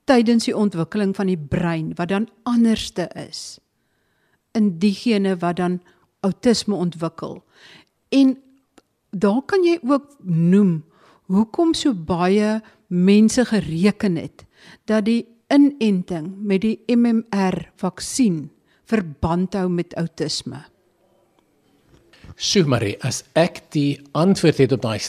tydens 0.06 0.45
die 0.45 0.58
ontwikkeling 0.58 1.15
van 1.15 1.28
die 1.28 1.38
brein 1.38 1.93
wat 1.95 2.10
dan 2.10 2.30
anderste 2.43 3.10
is 3.13 3.60
in 4.52 4.80
diegene 4.80 5.38
wat 5.38 5.56
dan 5.56 5.82
autisme 6.19 6.75
ontwikkel? 6.75 7.43
En 8.10 8.38
daar 9.10 9.41
kan 9.45 9.63
jy 9.65 9.78
ook 9.86 10.15
noem 10.24 10.84
hoekom 11.30 11.74
so 11.78 11.93
baie 11.93 12.60
mense 12.88 13.45
gereken 13.45 14.17
het 14.17 14.45
dat 14.89 15.06
die 15.06 15.28
inenting 15.54 16.32
met 16.45 16.62
die 16.65 16.78
MMR 16.89 17.69
vaksin 17.78 18.50
verband 18.89 19.54
hou 19.58 19.67
met 19.69 19.93
outisme. 19.98 20.63
Sjoe 22.39 22.65
Marie, 22.69 22.95
as 23.06 23.24
ek 23.38 23.62
die 23.76 24.00
antwoord 24.17 24.62
het 24.62 24.74
op 24.74 24.86
daai 24.86 25.00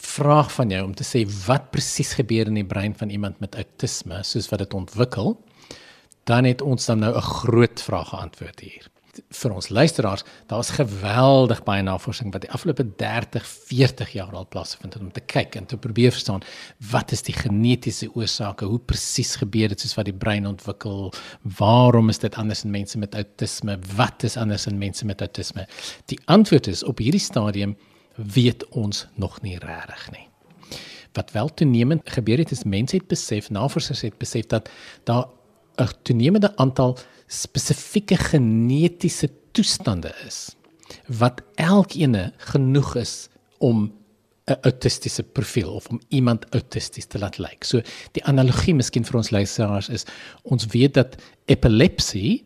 vraag 0.00 0.50
van 0.52 0.72
jou 0.72 0.82
om 0.84 0.94
te 0.96 1.04
sê 1.04 1.24
wat 1.46 1.70
presies 1.72 2.14
gebeur 2.16 2.48
in 2.48 2.60
die 2.60 2.68
brein 2.68 2.94
van 2.96 3.12
iemand 3.12 3.40
met 3.40 3.56
outisme 3.56 4.20
soos 4.24 4.48
wat 4.52 4.64
dit 4.64 4.76
ontwikkel, 4.76 5.34
dan 6.28 6.44
het 6.48 6.62
ons 6.62 6.86
dan 6.86 7.00
nou 7.04 7.14
'n 7.16 7.28
groot 7.40 7.82
vraag 7.82 8.08
geantwoord 8.08 8.60
hier 8.60 8.90
vir 9.30 9.54
ons 9.54 9.68
luisteraars, 9.68 10.24
daar's 10.50 10.70
geweldig 10.76 11.62
baie 11.66 11.82
navorsing 11.82 12.32
wat 12.34 12.44
die 12.44 12.50
afgelope 12.50 12.84
30, 13.00 13.46
40 13.46 14.12
jaar 14.16 14.34
al 14.36 14.48
plaasgevind 14.48 14.94
het 14.94 15.02
om 15.02 15.12
te 15.12 15.24
kyk 15.24 15.56
en 15.56 15.66
te 15.66 15.78
probeer 15.80 16.12
verstaan 16.14 16.44
wat 16.90 17.12
is 17.12 17.22
die 17.26 17.34
genetiese 17.36 18.08
oorsake, 18.14 18.64
hoe 18.64 18.78
presies 18.78 19.36
gebeur 19.40 19.72
dit 19.72 19.80
soos 19.80 19.96
wat 19.98 20.08
die 20.10 20.16
brein 20.16 20.46
ontwikkel, 20.46 21.12
waarom 21.58 22.08
is 22.12 22.22
dit 22.22 22.36
anders 22.36 22.64
in 22.64 22.74
mense 22.74 22.98
met 22.98 23.14
outisme, 23.14 23.78
wat 23.96 24.26
is 24.26 24.36
anders 24.36 24.66
in 24.66 24.78
mense 24.78 25.06
met 25.06 25.20
outisme? 25.20 25.66
Die 26.12 26.20
antwoord 26.24 26.66
is 26.72 26.84
op 26.84 26.98
hierdie 27.02 27.22
stadium 27.22 27.76
weet 28.16 28.64
ons 28.68 29.06
nog 29.14 29.40
nie 29.42 29.58
regtig 29.60 30.10
nie. 30.12 30.28
Wat 31.16 31.32
wel 31.32 31.48
toenemend 31.54 32.10
gebeur 32.10 32.38
het 32.38 32.52
is 32.52 32.64
mense 32.64 32.96
het 32.96 33.08
besef, 33.08 33.50
navorsers 33.50 34.02
het 34.04 34.18
besef 34.18 34.46
dat 34.52 34.68
daar 35.04 35.26
'n 35.76 35.88
toenemende 36.02 36.56
aantal 36.56 36.98
spesifieke 37.26 38.16
genetiese 38.16 39.30
toestande 39.52 40.12
is 40.26 40.56
wat 41.18 41.42
elkeene 41.54 42.32
genoeg 42.52 42.94
is 42.96 43.28
om 43.58 43.92
'n 44.46 44.58
autistiese 44.62 45.22
profiel 45.22 45.72
of 45.74 45.88
om 45.90 46.00
iemand 46.08 46.46
autisties 46.54 47.06
te 47.06 47.18
laat 47.18 47.38
lyk. 47.38 47.64
So 47.64 47.80
die 48.12 48.24
analogie 48.24 48.74
miskien 48.74 49.04
vir 49.04 49.16
ons 49.16 49.30
luisteraars 49.30 49.88
is 49.88 50.04
ons 50.42 50.66
weet 50.66 50.94
dat 50.94 51.16
epilepsie 51.50 52.44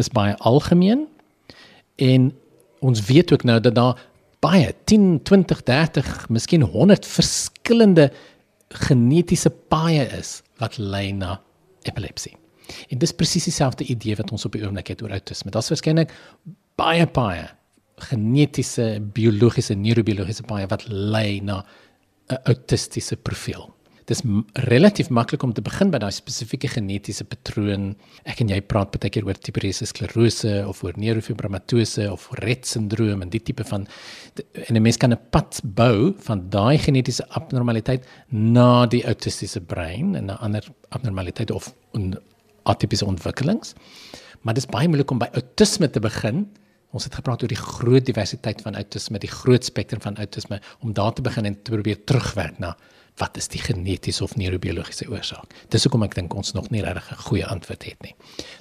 is 0.00 0.08
baie 0.08 0.36
algemeen 0.36 1.06
en 1.96 2.32
ons 2.80 3.04
weet 3.04 3.32
ook 3.32 3.44
nou 3.44 3.60
dat 3.60 3.74
daar 3.74 4.00
baie 4.40 4.74
10, 4.84 5.22
20, 5.22 5.62
30, 5.62 6.28
miskien 6.28 6.62
100 6.62 7.06
verskillende 7.06 8.10
genetiese 8.68 9.50
paaie 9.50 10.08
is 10.18 10.40
wat 10.56 10.78
lei 10.78 11.12
na 11.12 11.40
epilepsie. 11.82 12.41
En 12.90 12.98
dis 12.98 13.12
presies 13.12 13.44
dieselfde 13.44 13.84
idee 13.84 14.16
wat 14.16 14.32
ons 14.32 14.44
op 14.44 14.52
die 14.52 14.64
oomblik 14.64 14.88
het 14.88 15.02
oor 15.02 15.10
autisme. 15.10 15.50
Daar's 15.50 15.70
waarskynlik 15.72 16.12
baie 16.76 17.06
baie 17.06 17.48
genetiese, 18.02 19.00
biologiese, 19.14 19.76
neurobiologiese 19.78 20.46
baie 20.48 20.66
wat 20.66 20.88
lei 20.88 21.40
na 21.40 21.64
'n 22.30 22.38
autistiese 22.44 23.16
profiel. 23.16 23.70
Dis 24.10 24.22
relatief 24.66 25.10
maklik 25.10 25.42
om 25.42 25.52
te 25.54 25.62
begin 25.62 25.90
by 25.90 26.00
daai 26.02 26.10
spesifieke 26.10 26.68
genetiese 26.68 27.24
patroon. 27.24 27.94
Ek 28.26 28.40
en 28.40 28.48
jy 28.48 28.60
praat 28.60 28.90
baie 28.90 29.10
keer 29.10 29.24
oor 29.24 29.38
tuberose 29.38 29.86
sklerose 29.86 30.64
of 30.66 30.82
oor 30.82 30.92
neurofibromatose 30.96 32.08
of 32.10 32.28
Rett 32.42 32.66
syndroom 32.66 33.22
en 33.22 33.30
die 33.30 33.40
tipe 33.40 33.64
van 33.64 33.86
en 34.68 34.76
'n 34.76 34.82
mens 34.82 34.96
kan 34.96 35.12
'n 35.12 35.20
pad 35.30 35.60
bou 35.62 36.14
van 36.18 36.50
daai 36.50 36.78
genetiese 36.78 37.24
abnormaliteit 37.28 38.04
na 38.28 38.86
die 38.86 39.04
autistiese 39.04 39.60
brein 39.60 40.16
en 40.16 40.26
'n 40.30 40.38
ander 40.40 40.64
abnormaliteit 40.90 41.50
of 41.50 41.72
'n 41.94 42.16
atipiese 42.62 43.06
ontwikkelings. 43.06 43.74
Maar 44.42 44.54
dis 44.54 44.66
baie 44.66 44.88
moeilik 44.88 45.10
om 45.10 45.18
by 45.22 45.28
autisme 45.32 45.90
te 45.90 46.00
begin. 46.00 46.46
Ons 46.92 47.04
het 47.04 47.14
gepraat 47.14 47.42
oor 47.42 47.48
die 47.48 47.60
groot 47.60 48.04
diversiteit 48.04 48.60
van 48.64 48.74
autisme, 48.76 49.18
die 49.18 49.30
groot 49.30 49.64
spektrum 49.64 50.00
van 50.00 50.16
autisme 50.16 50.60
om 50.80 50.92
daar 50.92 51.12
te 51.12 51.22
begin 51.22 51.48
en 51.48 51.62
te 51.62 51.72
probeer 51.72 52.04
terugwerk 52.04 52.58
na 52.58 52.76
wat 53.20 53.36
is 53.36 53.48
die 53.52 53.60
genetiese 53.60 54.24
of 54.24 54.36
neurobiologiese 54.40 55.08
oorsaak. 55.10 55.52
Dis 55.68 55.84
hoekom 55.84 56.04
ek 56.06 56.16
dink 56.16 56.34
ons 56.34 56.54
nog 56.56 56.70
nie 56.72 56.82
regtig 56.82 57.12
'n 57.12 57.22
goeie 57.28 57.46
antwoord 57.46 57.84
het 57.84 58.02
nie. 58.02 58.14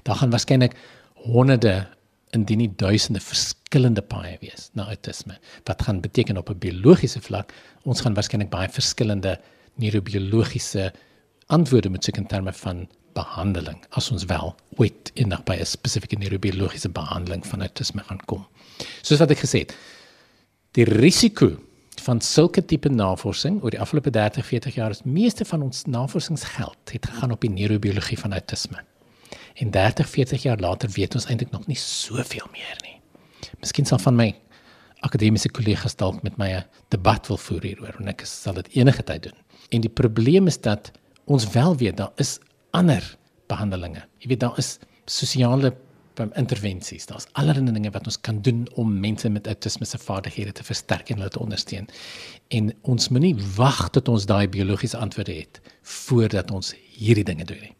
Daar 0.04 0.16
gaan 0.16 0.32
waarskynlik 0.32 0.76
honderde 1.16 1.88
indien 2.32 2.58
nie 2.58 2.72
duisende 2.76 3.20
verskillende 3.20 4.02
paaie 4.02 4.38
wees 4.42 4.70
na 4.74 4.88
autisme. 4.88 5.38
Wat 5.64 5.82
gaan 5.82 6.02
beteken 6.02 6.38
op 6.38 6.50
'n 6.50 6.60
biologiese 6.60 7.22
vlak? 7.22 7.54
Ons 7.84 8.02
gaan 8.02 8.14
waarskynlik 8.14 8.50
baie 8.50 8.70
verskillende 8.70 9.40
neurobiologiese 9.76 10.94
antwoorde 11.48 11.90
moet 11.90 12.04
soek 12.04 12.18
in 12.18 12.28
terme 12.28 12.54
van 12.54 12.88
behandeling 13.13 13.80
as 13.97 14.12
ons 14.12 14.26
wel 14.26 14.56
ooit 14.78 15.12
eendag 15.13 15.43
by 15.43 15.56
'n 15.60 15.65
spesifieke 15.65 16.17
neurobiologiese 16.17 16.89
behandeling 16.89 17.45
van 17.47 17.62
autisme 17.62 18.04
gaan 18.04 18.26
kom. 18.26 18.45
Soos 19.02 19.19
wat 19.19 19.32
ek 19.32 19.43
gesê 19.43 19.60
het, 19.60 19.76
die 20.71 20.86
risiko 20.86 21.58
van 22.02 22.21
sulke 22.21 22.65
tipe 22.65 22.89
navorsing 22.89 23.62
oor 23.63 23.69
die 23.69 23.80
afgelope 23.80 24.10
30, 24.10 24.45
40 24.45 24.76
jaar 24.76 24.89
is 24.89 25.04
meeste 25.04 25.45
van 25.45 25.62
ons 25.62 25.86
navorsingsgeld 25.86 26.91
het 26.91 27.06
gegaan 27.06 27.32
op 27.32 27.41
die 27.41 27.50
neurobiologie 27.50 28.19
van 28.19 28.34
autisme. 28.34 28.84
En 29.56 29.71
30, 29.71 30.10
40 30.10 30.43
jaar 30.43 30.58
later 30.58 30.89
weet 30.89 31.15
ons 31.15 31.26
eintlik 31.26 31.52
nog 31.52 31.67
nie 31.67 31.78
soveel 31.78 32.47
meer 32.52 32.78
nie. 32.86 32.97
Miskien 33.60 33.86
sal 33.86 34.00
van 34.00 34.15
my 34.15 34.36
akademiese 35.06 35.50
kollegas 35.50 35.95
dalk 35.95 36.24
met 36.24 36.38
my 36.38 36.50
'n 36.54 36.65
debat 36.89 37.28
wil 37.28 37.38
voer 37.38 37.63
hieroor 37.63 37.95
en 38.00 38.08
ek 38.08 38.26
sal 38.26 38.54
dit 38.54 38.67
enige 38.76 39.04
tyd 39.04 39.24
doen. 39.24 39.38
En 39.69 39.82
die 39.82 39.89
probleem 39.89 40.47
is 40.47 40.62
dat 40.62 40.91
ons 41.26 41.50
wel 41.50 41.78
weet 41.78 41.97
daar 41.97 42.12
is 42.15 42.39
ander 42.78 43.06
behandelings. 43.52 44.06
Jy 44.24 44.34
weet 44.34 44.44
daar 44.44 44.58
is 44.62 44.78
sosiale 45.06 45.74
intervensies. 46.36 47.06
Daar's 47.10 47.28
allerlei 47.40 47.72
dinge 47.72 47.92
wat 47.92 48.06
ons 48.06 48.20
kan 48.22 48.42
doen 48.42 48.68
om 48.76 49.00
mense 49.00 49.30
met 49.30 49.48
autisme 49.48 49.86
se 49.86 49.98
vaardighede 49.98 50.52
te 50.52 50.64
versterk 50.64 51.10
en 51.10 51.18
hulle 51.18 51.30
te 51.30 51.40
ondersteun. 51.40 51.88
En 52.50 52.72
ons 52.82 53.10
moenie 53.10 53.36
wag 53.56 53.90
tot 53.90 54.08
ons 54.08 54.26
daai 54.26 54.48
biologiese 54.50 54.98
antwoorde 54.98 55.34
het 55.34 55.62
voordat 55.82 56.52
ons 56.52 56.74
hierdie 56.98 57.26
dinge 57.26 57.46
doen 57.46 57.62
nie. 57.62 57.76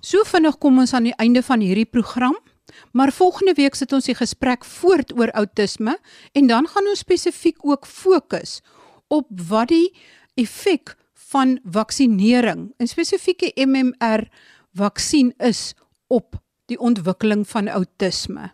So 0.00 0.24
vinnig 0.24 0.58
kom 0.58 0.78
ons 0.78 0.94
aan 0.94 1.08
die 1.08 1.16
einde 1.18 1.42
van 1.42 1.60
hierdie 1.60 1.88
program. 1.88 2.36
Maar 2.92 3.12
volgende 3.12 3.54
week 3.54 3.74
sit 3.74 3.92
ons 3.92 4.06
die 4.08 4.16
gesprek 4.16 4.64
voort 4.64 5.12
oor 5.18 5.30
outisme 5.36 5.98
en 6.32 6.46
dan 6.46 6.68
gaan 6.68 6.88
ons 6.88 7.02
spesifiek 7.04 7.58
ook 7.64 7.86
fokus 7.86 8.60
op 9.08 9.28
wat 9.48 9.72
die 9.72 9.92
effek 10.38 10.94
van 11.28 11.58
vaksinering, 11.64 12.72
'n 12.78 12.86
spesifieke 12.86 13.52
MMR 13.54 14.28
vaksin 14.72 15.34
is 15.36 15.74
op 16.06 16.40
die 16.66 16.78
ontwikkeling 16.78 17.48
van 17.48 17.68
outisme. 17.68 18.52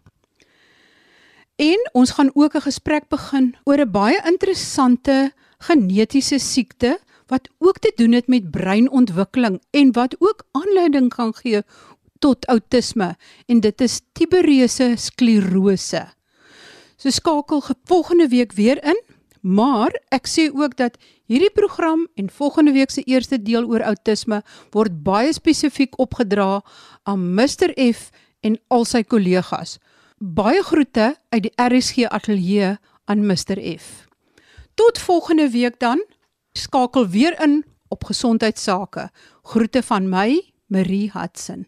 En 1.57 1.91
ons 1.93 2.11
gaan 2.11 2.31
ook 2.35 2.55
'n 2.55 2.67
gesprek 2.67 3.09
begin 3.09 3.57
oor 3.65 3.79
'n 3.79 3.91
baie 3.91 4.21
interessante 4.25 5.33
genetiese 5.59 6.39
siekte 6.39 6.99
wat 7.27 7.49
ook 7.59 7.79
te 7.79 7.93
doen 7.97 8.13
het 8.13 8.27
met 8.27 8.51
breinontwikkeling 8.51 9.63
en 9.71 9.93
wat 9.93 10.17
ook 10.19 10.47
aanleiding 10.51 11.15
kan 11.15 11.35
gee 11.35 11.63
tot 12.19 12.47
outisme 12.47 13.17
en 13.47 13.61
dit 13.61 13.81
is 13.81 14.01
tuberose 14.13 14.95
sklerose. 14.97 16.07
So 16.97 17.11
skakel 17.11 17.63
volgende 17.85 18.29
week 18.29 18.53
weer 18.53 18.85
in, 18.85 19.01
maar 19.45 19.93
ek 20.09 20.27
sê 20.27 20.49
ook 20.49 20.77
dat 20.81 20.97
Hierdie 21.25 21.53
program 21.57 22.05
en 22.21 22.31
volgende 22.31 22.73
week 22.73 22.91
se 22.91 23.01
eerste 23.09 23.39
deel 23.43 23.65
oor 23.65 23.81
outisme 23.83 24.43
word 24.77 24.99
baie 25.07 25.33
spesifiek 25.33 25.97
opgedra 25.97 26.61
aan 27.09 27.31
Mr 27.33 27.73
F 27.81 28.11
en 28.45 28.59
al 28.69 28.85
sy 28.85 29.01
kollegas. 29.09 29.79
Baie 30.21 30.61
groete 30.69 31.15
uit 31.33 31.47
die 31.47 31.55
RSG 31.57 32.05
ateljee 32.13 32.75
aan 33.09 33.25
Mr 33.25 33.57
F. 33.73 34.05
Tot 34.77 35.01
volgende 35.01 35.49
week 35.49 35.81
dan. 35.81 36.05
Skakel 36.53 37.09
weer 37.09 37.41
in 37.41 37.63
op 37.89 38.05
gesondheidsake. 38.05 39.09
Groete 39.43 39.83
van 39.83 40.09
my, 40.09 40.43
Marie 40.69 41.11
Hudson. 41.15 41.65